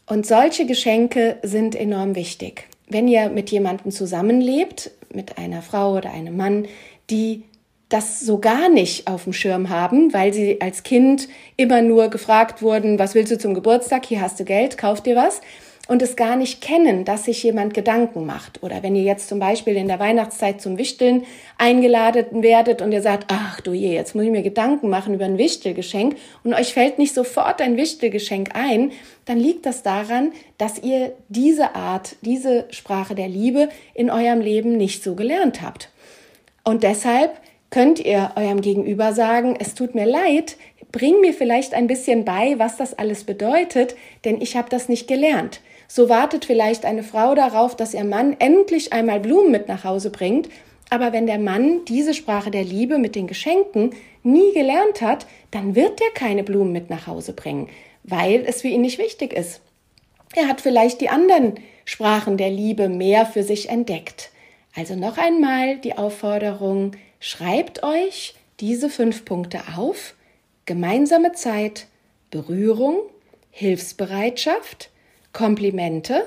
Und 0.07 0.27
solche 0.27 0.65
Geschenke 0.65 1.37
sind 1.43 1.75
enorm 1.75 2.15
wichtig. 2.15 2.67
Wenn 2.89 3.09
ihr 3.09 3.29
mit 3.29 3.51
jemandem 3.51 3.91
zusammenlebt, 3.91 4.91
mit 5.13 5.37
einer 5.37 5.61
Frau 5.61 5.97
oder 5.97 6.11
einem 6.11 6.37
Mann, 6.37 6.67
die 7.11 7.43
das 7.89 8.21
so 8.21 8.39
gar 8.39 8.69
nicht 8.69 9.07
auf 9.07 9.25
dem 9.25 9.33
Schirm 9.33 9.71
haben, 9.71 10.13
weil 10.13 10.33
sie 10.35 10.61
als 10.61 10.83
Kind 10.83 11.29
immer 11.57 11.81
nur 11.81 12.09
gefragt 12.09 12.61
wurden, 12.61 12.99
was 12.99 13.15
willst 13.15 13.33
du 13.33 13.39
zum 13.39 13.55
Geburtstag? 13.55 14.05
Hier 14.05 14.21
hast 14.21 14.39
du 14.39 14.45
Geld, 14.45 14.77
kauf 14.77 15.03
dir 15.03 15.17
was. 15.17 15.41
und 15.89 16.03
es 16.03 16.17
gar 16.17 16.37
nicht 16.37 16.61
kennen, 16.61 17.07
dass 17.07 17.25
sich 17.25 17.43
jemand 17.43 17.73
Gedanken 17.73 18.27
macht. 18.27 18.63
Oder 18.63 18.83
wenn 18.83 18.95
ihr 18.95 19.03
jetzt 19.03 19.29
zum 19.29 19.39
Beispiel 19.39 19.75
in 19.75 19.89
der 19.89 19.99
Weihnachtszeit 19.99 20.61
zum 20.61 20.77
Wichteln 20.77 21.25
eingeladen 21.57 22.43
werdet 22.43 22.83
und 22.83 22.93
ihr 22.93 23.01
sagt, 23.01 23.25
ach 23.29 23.63
du 23.63 23.73
je, 23.73 23.95
jetzt 23.95 24.15
muss 24.15 24.25
ich 24.25 24.31
mir 24.31 24.43
Gedanken 24.43 24.91
machen 24.91 25.15
über 25.15 25.25
ein 25.25 25.39
Wichtelgeschenk 25.39 26.17
und 26.45 26.53
euch 26.53 26.75
fällt 26.75 26.99
nicht 26.99 27.15
sofort 27.15 27.63
ein 27.63 27.79
Wichtelgeschenk 27.79 28.51
ein, 28.55 28.93
dann 29.25 29.39
liegt 29.39 29.65
das 29.65 29.83
daran, 29.83 30.33
dass 30.59 30.79
ihr 30.79 31.15
diese 31.29 31.75
Art, 31.75 32.17
diese 32.21 32.67
Sprache 32.71 33.15
der 33.15 33.29
Liebe 33.29 33.71
in 33.95 34.11
eurem 34.11 34.43
Leben 34.43 34.77
nicht 34.77 35.03
so 35.03 35.15
gelernt 35.15 35.63
habt. 35.63 35.89
Und 36.65 36.83
deshalb 36.83 37.41
könnt 37.71 38.01
ihr 38.01 38.33
eurem 38.37 38.61
Gegenüber 38.61 39.13
sagen, 39.13 39.57
es 39.59 39.75
tut 39.75 39.95
mir 39.95 40.07
leid, 40.07 40.57
bring 40.93 41.21
mir 41.21 41.35
vielleicht 41.35 41.75
ein 41.75 41.87
bisschen 41.87 42.25
bei, 42.25 42.59
was 42.59 42.77
das 42.77 42.95
alles 42.95 43.25
bedeutet, 43.25 43.95
denn 44.25 44.41
ich 44.41 44.57
habe 44.57 44.71
das 44.71 44.89
nicht 44.89 45.07
gelernt. 45.07 45.61
So 45.87 46.09
wartet 46.09 46.45
vielleicht 46.45 46.85
eine 46.85 47.03
Frau 47.03 47.35
darauf, 47.35 47.77
dass 47.77 47.95
ihr 47.95 48.05
Mann 48.05 48.37
endlich 48.39 48.93
einmal 48.93 49.21
Blumen 49.21 49.51
mit 49.51 49.69
nach 49.69 49.85
Hause 49.85 50.11
bringt, 50.11 50.49
aber 50.91 51.13
wenn 51.13 51.27
der 51.27 51.39
Mann 51.39 51.85
diese 51.87 52.15
Sprache 52.15 52.51
der 52.51 52.65
Liebe 52.65 52.99
mit 52.99 53.15
den 53.15 53.27
Geschenken 53.27 53.91
nie 54.23 54.53
gelernt 54.53 55.03
hat, 55.03 55.27
dann 55.51 55.75
wird 55.75 56.01
er 56.01 56.11
keine 56.13 56.45
Blumen 56.45 56.73
mit 56.73 56.91
nach 56.91 57.07
Hause 57.07 57.33
bringen, 57.33 57.69
weil 58.05 58.45
es 58.47 58.63
für 58.63 58.69
ihn 58.69 58.81
nicht 58.81 58.99
wichtig 58.99 59.33
ist. 59.33 59.61
Er 60.35 60.49
hat 60.49 60.61
vielleicht 60.61 61.01
die 61.01 61.09
anderen 61.09 61.55
Sprachen 61.85 62.37
der 62.37 62.51
Liebe 62.51 62.89
mehr 62.89 63.27
für 63.27 63.43
sich 63.43 63.69
entdeckt. 63.69 64.31
Also 64.77 64.95
noch 64.95 65.19
einmal 65.19 65.79
die 65.79 65.97
Aufforderung, 65.97 66.93
schreibt 67.21 67.83
euch 67.83 68.35
diese 68.61 68.91
fünf 68.91 69.25
Punkte 69.25 69.61
auf 69.77 70.15
gemeinsame 70.67 71.33
Zeit, 71.33 71.87
Berührung, 72.31 73.01
Hilfsbereitschaft, 73.51 74.91
Komplimente 75.33 76.25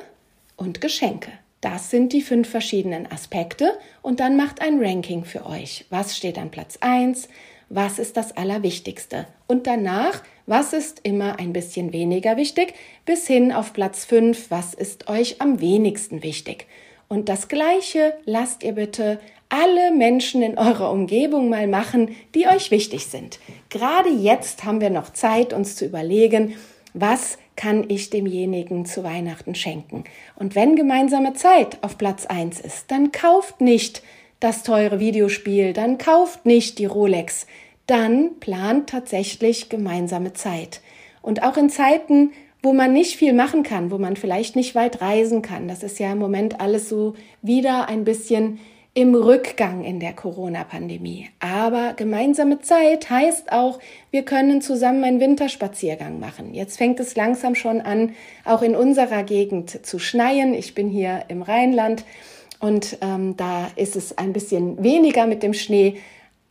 und 0.57 0.81
Geschenke. 0.81 1.31
Das 1.61 1.91
sind 1.91 2.11
die 2.11 2.21
fünf 2.21 2.49
verschiedenen 2.49 3.11
Aspekte 3.11 3.77
und 4.01 4.19
dann 4.19 4.35
macht 4.35 4.61
ein 4.61 4.83
Ranking 4.83 5.25
für 5.25 5.45
euch. 5.45 5.85
Was 5.91 6.17
steht 6.17 6.39
an 6.39 6.49
Platz 6.49 6.77
1? 6.81 7.29
Was 7.69 7.99
ist 7.99 8.17
das 8.17 8.35
Allerwichtigste? 8.35 9.27
Und 9.47 9.67
danach, 9.67 10.23
was 10.47 10.73
ist 10.73 11.01
immer 11.03 11.39
ein 11.39 11.53
bisschen 11.53 11.93
weniger 11.93 12.35
wichtig? 12.35 12.73
Bis 13.05 13.27
hin 13.27 13.51
auf 13.51 13.73
Platz 13.73 14.05
5, 14.05 14.49
was 14.49 14.73
ist 14.73 15.07
euch 15.07 15.39
am 15.39 15.61
wenigsten 15.61 16.23
wichtig? 16.23 16.65
Und 17.07 17.29
das 17.29 17.47
Gleiche 17.47 18.17
lasst 18.25 18.63
ihr 18.63 18.73
bitte 18.73 19.19
alle 19.51 19.91
Menschen 19.91 20.41
in 20.41 20.57
eurer 20.57 20.89
Umgebung 20.91 21.49
mal 21.49 21.67
machen, 21.67 22.15
die 22.33 22.47
euch 22.47 22.71
wichtig 22.71 23.05
sind. 23.05 23.39
Gerade 23.69 24.09
jetzt 24.09 24.63
haben 24.63 24.79
wir 24.79 24.89
noch 24.89 25.11
Zeit, 25.11 25.51
uns 25.51 25.75
zu 25.75 25.85
überlegen, 25.85 26.55
was 26.93 27.37
kann 27.57 27.85
ich 27.89 28.09
demjenigen 28.09 28.85
zu 28.85 29.03
Weihnachten 29.03 29.53
schenken? 29.53 30.05
Und 30.37 30.55
wenn 30.55 30.77
gemeinsame 30.77 31.33
Zeit 31.33 31.77
auf 31.83 31.97
Platz 31.97 32.25
eins 32.25 32.61
ist, 32.61 32.89
dann 32.91 33.11
kauft 33.11 33.59
nicht 33.59 34.01
das 34.39 34.63
teure 34.63 35.01
Videospiel, 35.01 35.73
dann 35.73 35.97
kauft 35.97 36.45
nicht 36.45 36.79
die 36.79 36.85
Rolex, 36.85 37.45
dann 37.87 38.39
plant 38.39 38.89
tatsächlich 38.89 39.67
gemeinsame 39.67 40.31
Zeit. 40.31 40.81
Und 41.21 41.43
auch 41.43 41.57
in 41.57 41.69
Zeiten, 41.69 42.31
wo 42.63 42.71
man 42.71 42.93
nicht 42.93 43.17
viel 43.17 43.33
machen 43.33 43.63
kann, 43.63 43.91
wo 43.91 43.97
man 43.97 44.15
vielleicht 44.15 44.55
nicht 44.55 44.75
weit 44.75 45.01
reisen 45.01 45.41
kann, 45.41 45.67
das 45.67 45.83
ist 45.83 45.99
ja 45.99 46.13
im 46.13 46.19
Moment 46.19 46.61
alles 46.61 46.87
so 46.87 47.15
wieder 47.41 47.89
ein 47.89 48.05
bisschen 48.05 48.59
im 48.93 49.15
Rückgang 49.15 49.85
in 49.85 50.01
der 50.01 50.13
Corona-Pandemie. 50.13 51.29
Aber 51.39 51.93
gemeinsame 51.93 52.59
Zeit 52.59 53.09
heißt 53.09 53.51
auch, 53.51 53.79
wir 54.11 54.23
können 54.23 54.61
zusammen 54.61 55.05
einen 55.05 55.21
Winterspaziergang 55.21 56.19
machen. 56.19 56.53
Jetzt 56.53 56.77
fängt 56.77 56.99
es 56.99 57.15
langsam 57.15 57.55
schon 57.55 57.79
an, 57.79 58.13
auch 58.43 58.61
in 58.61 58.75
unserer 58.75 59.23
Gegend 59.23 59.85
zu 59.85 59.97
schneien. 59.97 60.53
Ich 60.53 60.75
bin 60.75 60.89
hier 60.89 61.23
im 61.29 61.41
Rheinland 61.41 62.03
und 62.59 62.97
ähm, 63.01 63.37
da 63.37 63.71
ist 63.77 63.95
es 63.95 64.17
ein 64.17 64.33
bisschen 64.33 64.83
weniger 64.83 65.25
mit 65.25 65.41
dem 65.41 65.53
Schnee. 65.53 65.97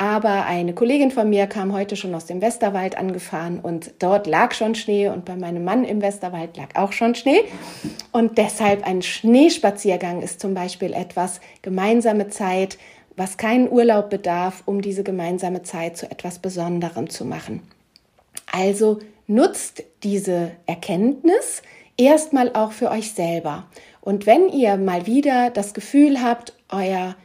Aber 0.01 0.47
eine 0.47 0.73
Kollegin 0.73 1.11
von 1.11 1.29
mir 1.29 1.47
kam 1.47 1.75
heute 1.75 1.95
schon 1.95 2.15
aus 2.15 2.25
dem 2.25 2.41
Westerwald 2.41 2.97
angefahren 2.97 3.61
und 3.61 3.93
dort 3.99 4.27
lag 4.27 4.55
schon 4.55 4.75
Schnee 4.75 5.09
und 5.09 5.27
bei 5.27 5.37
meinem 5.37 5.63
Mann 5.63 5.85
im 5.85 6.01
Westerwald 6.01 6.57
lag 6.57 6.75
auch 6.75 6.93
schon 6.93 7.15
Schnee. 7.15 7.45
Und 8.11 8.39
deshalb 8.39 8.87
ein 8.87 9.03
Schneespaziergang 9.03 10.23
ist 10.23 10.41
zum 10.41 10.55
Beispiel 10.55 10.95
etwas, 10.95 11.43
gemeinsame 11.61 12.29
Zeit, 12.29 12.79
was 13.17 13.37
keinen 13.37 13.69
Urlaub 13.69 14.09
bedarf, 14.09 14.63
um 14.65 14.81
diese 14.81 15.03
gemeinsame 15.03 15.65
Zeit 15.65 15.99
zu 15.99 16.11
etwas 16.11 16.39
Besonderem 16.39 17.11
zu 17.11 17.27
machen. 17.27 17.61
Also 18.51 19.01
nutzt 19.27 19.85
diese 20.03 20.53
Erkenntnis 20.65 21.61
erstmal 21.99 22.55
auch 22.55 22.73
für 22.73 22.91
euch 22.91 23.13
selber. 23.13 23.67
Und 24.01 24.25
wenn 24.25 24.49
ihr 24.49 24.79
mal 24.79 25.07
wieder 25.07 25.51
das 25.51 25.75
Gefühl 25.75 26.23
habt, 26.23 26.55
euer 26.71 27.17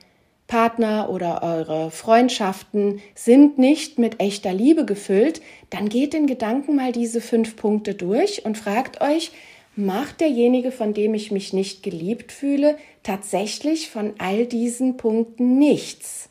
Partner 0.47 1.10
oder 1.10 1.41
eure 1.41 1.89
Freundschaften 1.89 3.01
sind 3.15 3.58
nicht 3.58 3.97
mit 3.97 4.21
echter 4.21 4.53
Liebe 4.53 4.86
gefüllt, 4.86 5.41
dann 5.69 5.89
geht 5.89 6.13
in 6.13 6.27
Gedanken 6.27 6.75
mal 6.75 6.91
diese 6.91 7.19
fünf 7.19 7.55
Punkte 7.55 7.95
durch 7.95 8.45
und 8.45 8.58
fragt 8.58 9.01
euch, 9.01 9.31
macht 9.75 10.21
derjenige, 10.21 10.71
von 10.71 10.93
dem 10.93 11.13
ich 11.13 11.31
mich 11.31 11.51
nicht 11.51 11.84
geliebt 11.84 12.31
fühle, 12.31 12.77
tatsächlich 13.03 13.89
von 13.89 14.13
all 14.19 14.45
diesen 14.45 14.97
Punkten 14.97 15.58
nichts? 15.58 16.29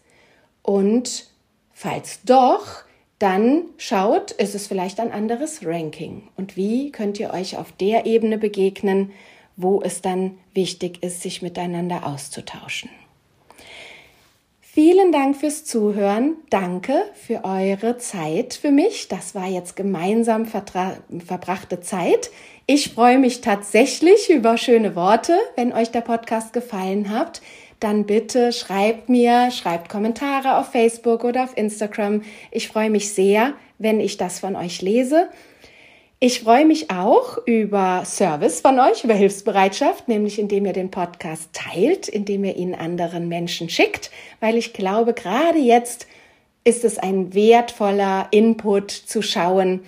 Und 0.62 1.26
falls 1.72 2.20
doch, 2.24 2.84
dann 3.18 3.64
schaut, 3.76 4.30
ist 4.32 4.54
es 4.54 4.66
vielleicht 4.66 5.00
ein 5.00 5.12
anderes 5.12 5.64
Ranking. 5.64 6.28
Und 6.36 6.56
wie 6.56 6.90
könnt 6.90 7.20
ihr 7.20 7.32
euch 7.32 7.56
auf 7.56 7.72
der 7.72 8.06
Ebene 8.06 8.38
begegnen, 8.38 9.12
wo 9.56 9.82
es 9.82 10.02
dann 10.02 10.38
wichtig 10.52 11.02
ist, 11.02 11.22
sich 11.22 11.42
miteinander 11.42 12.06
auszutauschen? 12.06 12.90
Vielen 14.74 15.12
Dank 15.12 15.36
fürs 15.36 15.64
Zuhören. 15.64 16.34
Danke 16.50 17.04
für 17.14 17.44
eure 17.44 17.96
Zeit 17.98 18.54
für 18.54 18.72
mich. 18.72 19.06
Das 19.06 19.36
war 19.36 19.46
jetzt 19.46 19.76
gemeinsam 19.76 20.46
verbrachte 20.46 21.78
Zeit. 21.80 22.32
Ich 22.66 22.92
freue 22.92 23.20
mich 23.20 23.40
tatsächlich 23.40 24.30
über 24.30 24.56
schöne 24.56 24.96
Worte. 24.96 25.38
Wenn 25.54 25.72
euch 25.72 25.92
der 25.92 26.00
Podcast 26.00 26.52
gefallen 26.52 27.10
hat, 27.10 27.40
dann 27.78 28.04
bitte 28.04 28.52
schreibt 28.52 29.08
mir, 29.08 29.52
schreibt 29.52 29.88
Kommentare 29.88 30.56
auf 30.56 30.72
Facebook 30.72 31.22
oder 31.22 31.44
auf 31.44 31.56
Instagram. 31.56 32.22
Ich 32.50 32.66
freue 32.66 32.90
mich 32.90 33.14
sehr, 33.14 33.52
wenn 33.78 34.00
ich 34.00 34.16
das 34.16 34.40
von 34.40 34.56
euch 34.56 34.82
lese. 34.82 35.28
Ich 36.26 36.40
freue 36.40 36.64
mich 36.64 36.90
auch 36.90 37.36
über 37.44 38.02
Service 38.06 38.62
von 38.62 38.80
euch, 38.80 39.04
über 39.04 39.12
Hilfsbereitschaft, 39.12 40.08
nämlich 40.08 40.38
indem 40.38 40.64
ihr 40.64 40.72
den 40.72 40.90
Podcast 40.90 41.50
teilt, 41.52 42.08
indem 42.08 42.44
ihr 42.44 42.56
ihn 42.56 42.74
anderen 42.74 43.28
Menschen 43.28 43.68
schickt, 43.68 44.10
weil 44.40 44.56
ich 44.56 44.72
glaube, 44.72 45.12
gerade 45.12 45.58
jetzt 45.58 46.06
ist 46.64 46.82
es 46.82 46.96
ein 46.96 47.34
wertvoller 47.34 48.28
Input 48.30 48.90
zu 48.90 49.20
schauen, 49.20 49.80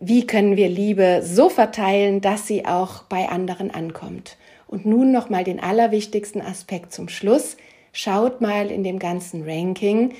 wie 0.00 0.26
können 0.26 0.56
wir 0.56 0.68
Liebe 0.68 1.22
so 1.22 1.48
verteilen, 1.48 2.20
dass 2.20 2.48
sie 2.48 2.66
auch 2.66 3.04
bei 3.04 3.28
anderen 3.28 3.70
ankommt. 3.70 4.36
Und 4.66 4.86
nun 4.86 5.12
noch 5.12 5.30
mal 5.30 5.44
den 5.44 5.60
allerwichtigsten 5.60 6.42
Aspekt 6.42 6.92
zum 6.92 7.08
Schluss. 7.08 7.56
Schaut 7.92 8.40
mal 8.40 8.72
in 8.72 8.82
dem 8.82 8.98
ganzen 8.98 9.48
Ranking, 9.48 10.12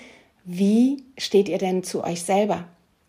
wie 0.45 1.03
steht 1.19 1.49
ihr 1.49 1.59
denn 1.59 1.83
zu 1.83 2.05
euch 2.05 2.23
selber? 2.23 2.65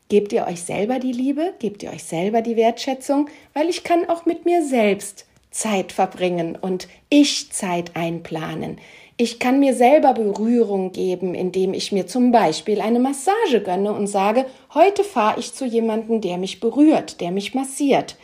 Gebt 0.07 0.33
ihr 0.33 0.45
euch 0.45 0.61
selber 0.61 0.99
die 0.99 1.11
Liebe? 1.11 1.53
Gebt 1.57 1.81
ihr 1.81 1.91
euch 1.91 2.03
selber 2.03 2.41
die 2.41 2.55
Wertschätzung? 2.55 3.27
Weil 3.53 3.69
ich 3.69 3.83
kann 3.83 4.07
auch 4.07 4.25
mit 4.25 4.45
mir 4.45 4.63
selbst 4.63 5.25
Zeit 5.49 5.91
verbringen 5.91 6.55
und 6.59 6.87
ich 7.09 7.51
Zeit 7.51 7.95
einplanen. 7.95 8.77
Ich 9.17 9.39
kann 9.39 9.59
mir 9.59 9.73
selber 9.73 10.13
Berührung 10.13 10.91
geben, 10.91 11.33
indem 11.33 11.73
ich 11.73 11.91
mir 11.91 12.05
zum 12.05 12.31
Beispiel 12.31 12.81
eine 12.81 12.99
Massage 12.99 13.61
gönne 13.63 13.93
und 13.93 14.07
sage, 14.07 14.45
heute 14.73 15.03
fahre 15.03 15.39
ich 15.39 15.53
zu 15.53 15.65
jemandem, 15.65 16.21
der 16.21 16.37
mich 16.37 16.59
berührt, 16.59 17.21
der 17.21 17.31
mich 17.31 17.55
massiert. 17.55 18.17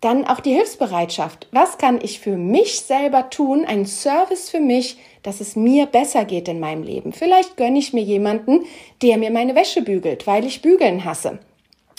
Dann 0.00 0.24
auch 0.24 0.40
die 0.40 0.54
Hilfsbereitschaft. 0.54 1.48
Was 1.50 1.76
kann 1.76 2.00
ich 2.02 2.20
für 2.20 2.36
mich 2.36 2.80
selber 2.80 3.30
tun? 3.30 3.64
Ein 3.64 3.84
Service 3.84 4.48
für 4.48 4.60
mich, 4.60 4.96
dass 5.22 5.40
es 5.40 5.56
mir 5.56 5.86
besser 5.86 6.24
geht 6.24 6.48
in 6.48 6.60
meinem 6.60 6.82
Leben. 6.82 7.12
Vielleicht 7.12 7.56
gönne 7.56 7.78
ich 7.78 7.92
mir 7.92 8.02
jemanden, 8.02 8.64
der 9.02 9.18
mir 9.18 9.30
meine 9.30 9.54
Wäsche 9.54 9.82
bügelt, 9.82 10.26
weil 10.26 10.44
ich 10.44 10.62
bügeln 10.62 11.04
hasse. 11.04 11.38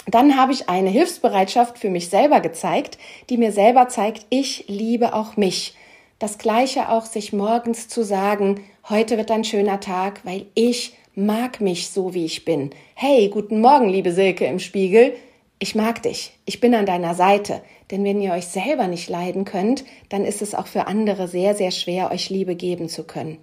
Dann 0.06 0.38
habe 0.38 0.52
ich 0.52 0.70
eine 0.70 0.90
Hilfsbereitschaft 0.90 1.78
für 1.78 1.90
mich 1.90 2.10
selber 2.10 2.42
gezeigt, 2.42 2.98
die 3.30 3.38
mir 3.38 3.52
selber 3.52 3.88
zeigt, 3.88 4.26
ich 4.30 4.66
liebe 4.68 5.14
auch 5.14 5.38
mich. 5.38 5.76
Das 6.20 6.38
gleiche 6.38 6.90
auch 6.90 7.06
sich 7.06 7.34
morgens 7.34 7.88
zu 7.88 8.04
sagen, 8.04 8.62
heute 8.90 9.18
wird 9.18 9.32
ein 9.32 9.44
schöner 9.44 9.80
Tag, 9.80 10.22
weil 10.24 10.46
ich 10.56 10.94
mag 11.16 11.62
mich 11.62 11.90
so, 11.90 12.14
wie 12.14 12.26
ich 12.26 12.44
bin. 12.44 12.72
Hey, 12.96 13.30
guten 13.30 13.62
Morgen, 13.62 13.88
liebe 13.90 14.12
Silke 14.12 14.46
im 14.46 14.60
Spiegel 14.60 15.14
ich 15.64 15.76
mag 15.76 16.04
dich, 16.04 16.38
ich 16.44 16.60
bin 16.60 16.76
an 16.76 16.86
deiner 16.86 17.16
Seite. 17.16 17.62
Denn 17.90 18.04
wenn 18.04 18.20
ihr 18.20 18.34
euch 18.34 18.48
selber 18.48 18.88
nicht 18.88 19.10
leiden 19.10 19.46
könnt, 19.46 19.86
dann 20.10 20.26
ist 20.26 20.42
es 20.42 20.56
auch 20.56 20.68
für 20.68 20.88
andere 20.88 21.30
sehr, 21.30 21.56
sehr 21.56 21.72
schwer, 21.72 22.12
euch 22.12 22.30
Liebe 22.30 22.56
geben 22.56 22.90
zu 22.90 23.06
können. 23.06 23.38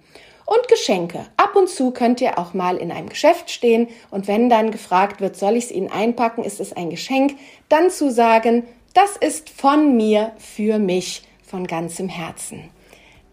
Und 0.45 0.67
Geschenke. 0.67 1.25
Ab 1.35 1.55
und 1.55 1.67
zu 1.67 1.89
könnt 1.89 2.21
ihr 2.21 2.37
auch 2.37 2.53
mal 2.53 2.77
in 2.77 2.91
einem 2.91 3.09
Geschäft 3.09 3.49
stehen 3.49 3.87
und 4.11 4.27
wenn 4.27 4.49
dann 4.49 4.69
gefragt 4.69 5.19
wird, 5.19 5.35
soll 5.35 5.55
ich 5.55 5.65
es 5.65 5.71
Ihnen 5.71 5.91
einpacken, 5.91 6.43
ist 6.43 6.59
es 6.59 6.73
ein 6.73 6.91
Geschenk, 6.91 7.37
dann 7.69 7.89
zu 7.89 8.11
sagen, 8.11 8.67
das 8.93 9.17
ist 9.17 9.49
von 9.49 9.97
mir 9.97 10.33
für 10.37 10.77
mich, 10.77 11.23
von 11.43 11.65
ganzem 11.65 12.07
Herzen. 12.07 12.69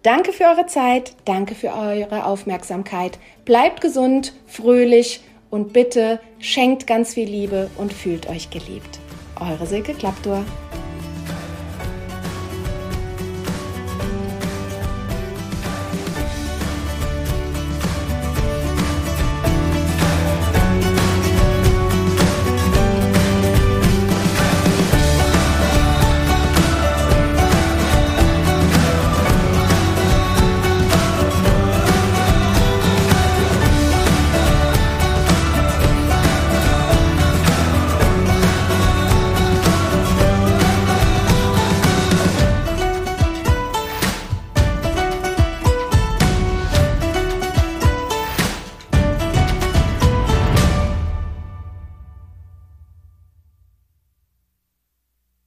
Danke 0.02 0.32
für 0.32 0.44
eure 0.44 0.64
Zeit, 0.64 1.12
danke 1.26 1.54
für 1.54 1.74
eure 1.74 2.24
Aufmerksamkeit. 2.24 3.18
Bleibt 3.44 3.82
gesund, 3.82 4.32
fröhlich 4.46 5.20
und 5.50 5.72
bitte 5.72 6.20
schenkt 6.38 6.86
ganz 6.86 7.14
viel 7.14 7.28
Liebe 7.28 7.70
und 7.76 7.92
fühlt 7.92 8.28
euch 8.28 8.50
geliebt. 8.50 9.00
Eure 9.40 9.66
Silke 9.66 9.94
Klappdur. 9.94 10.44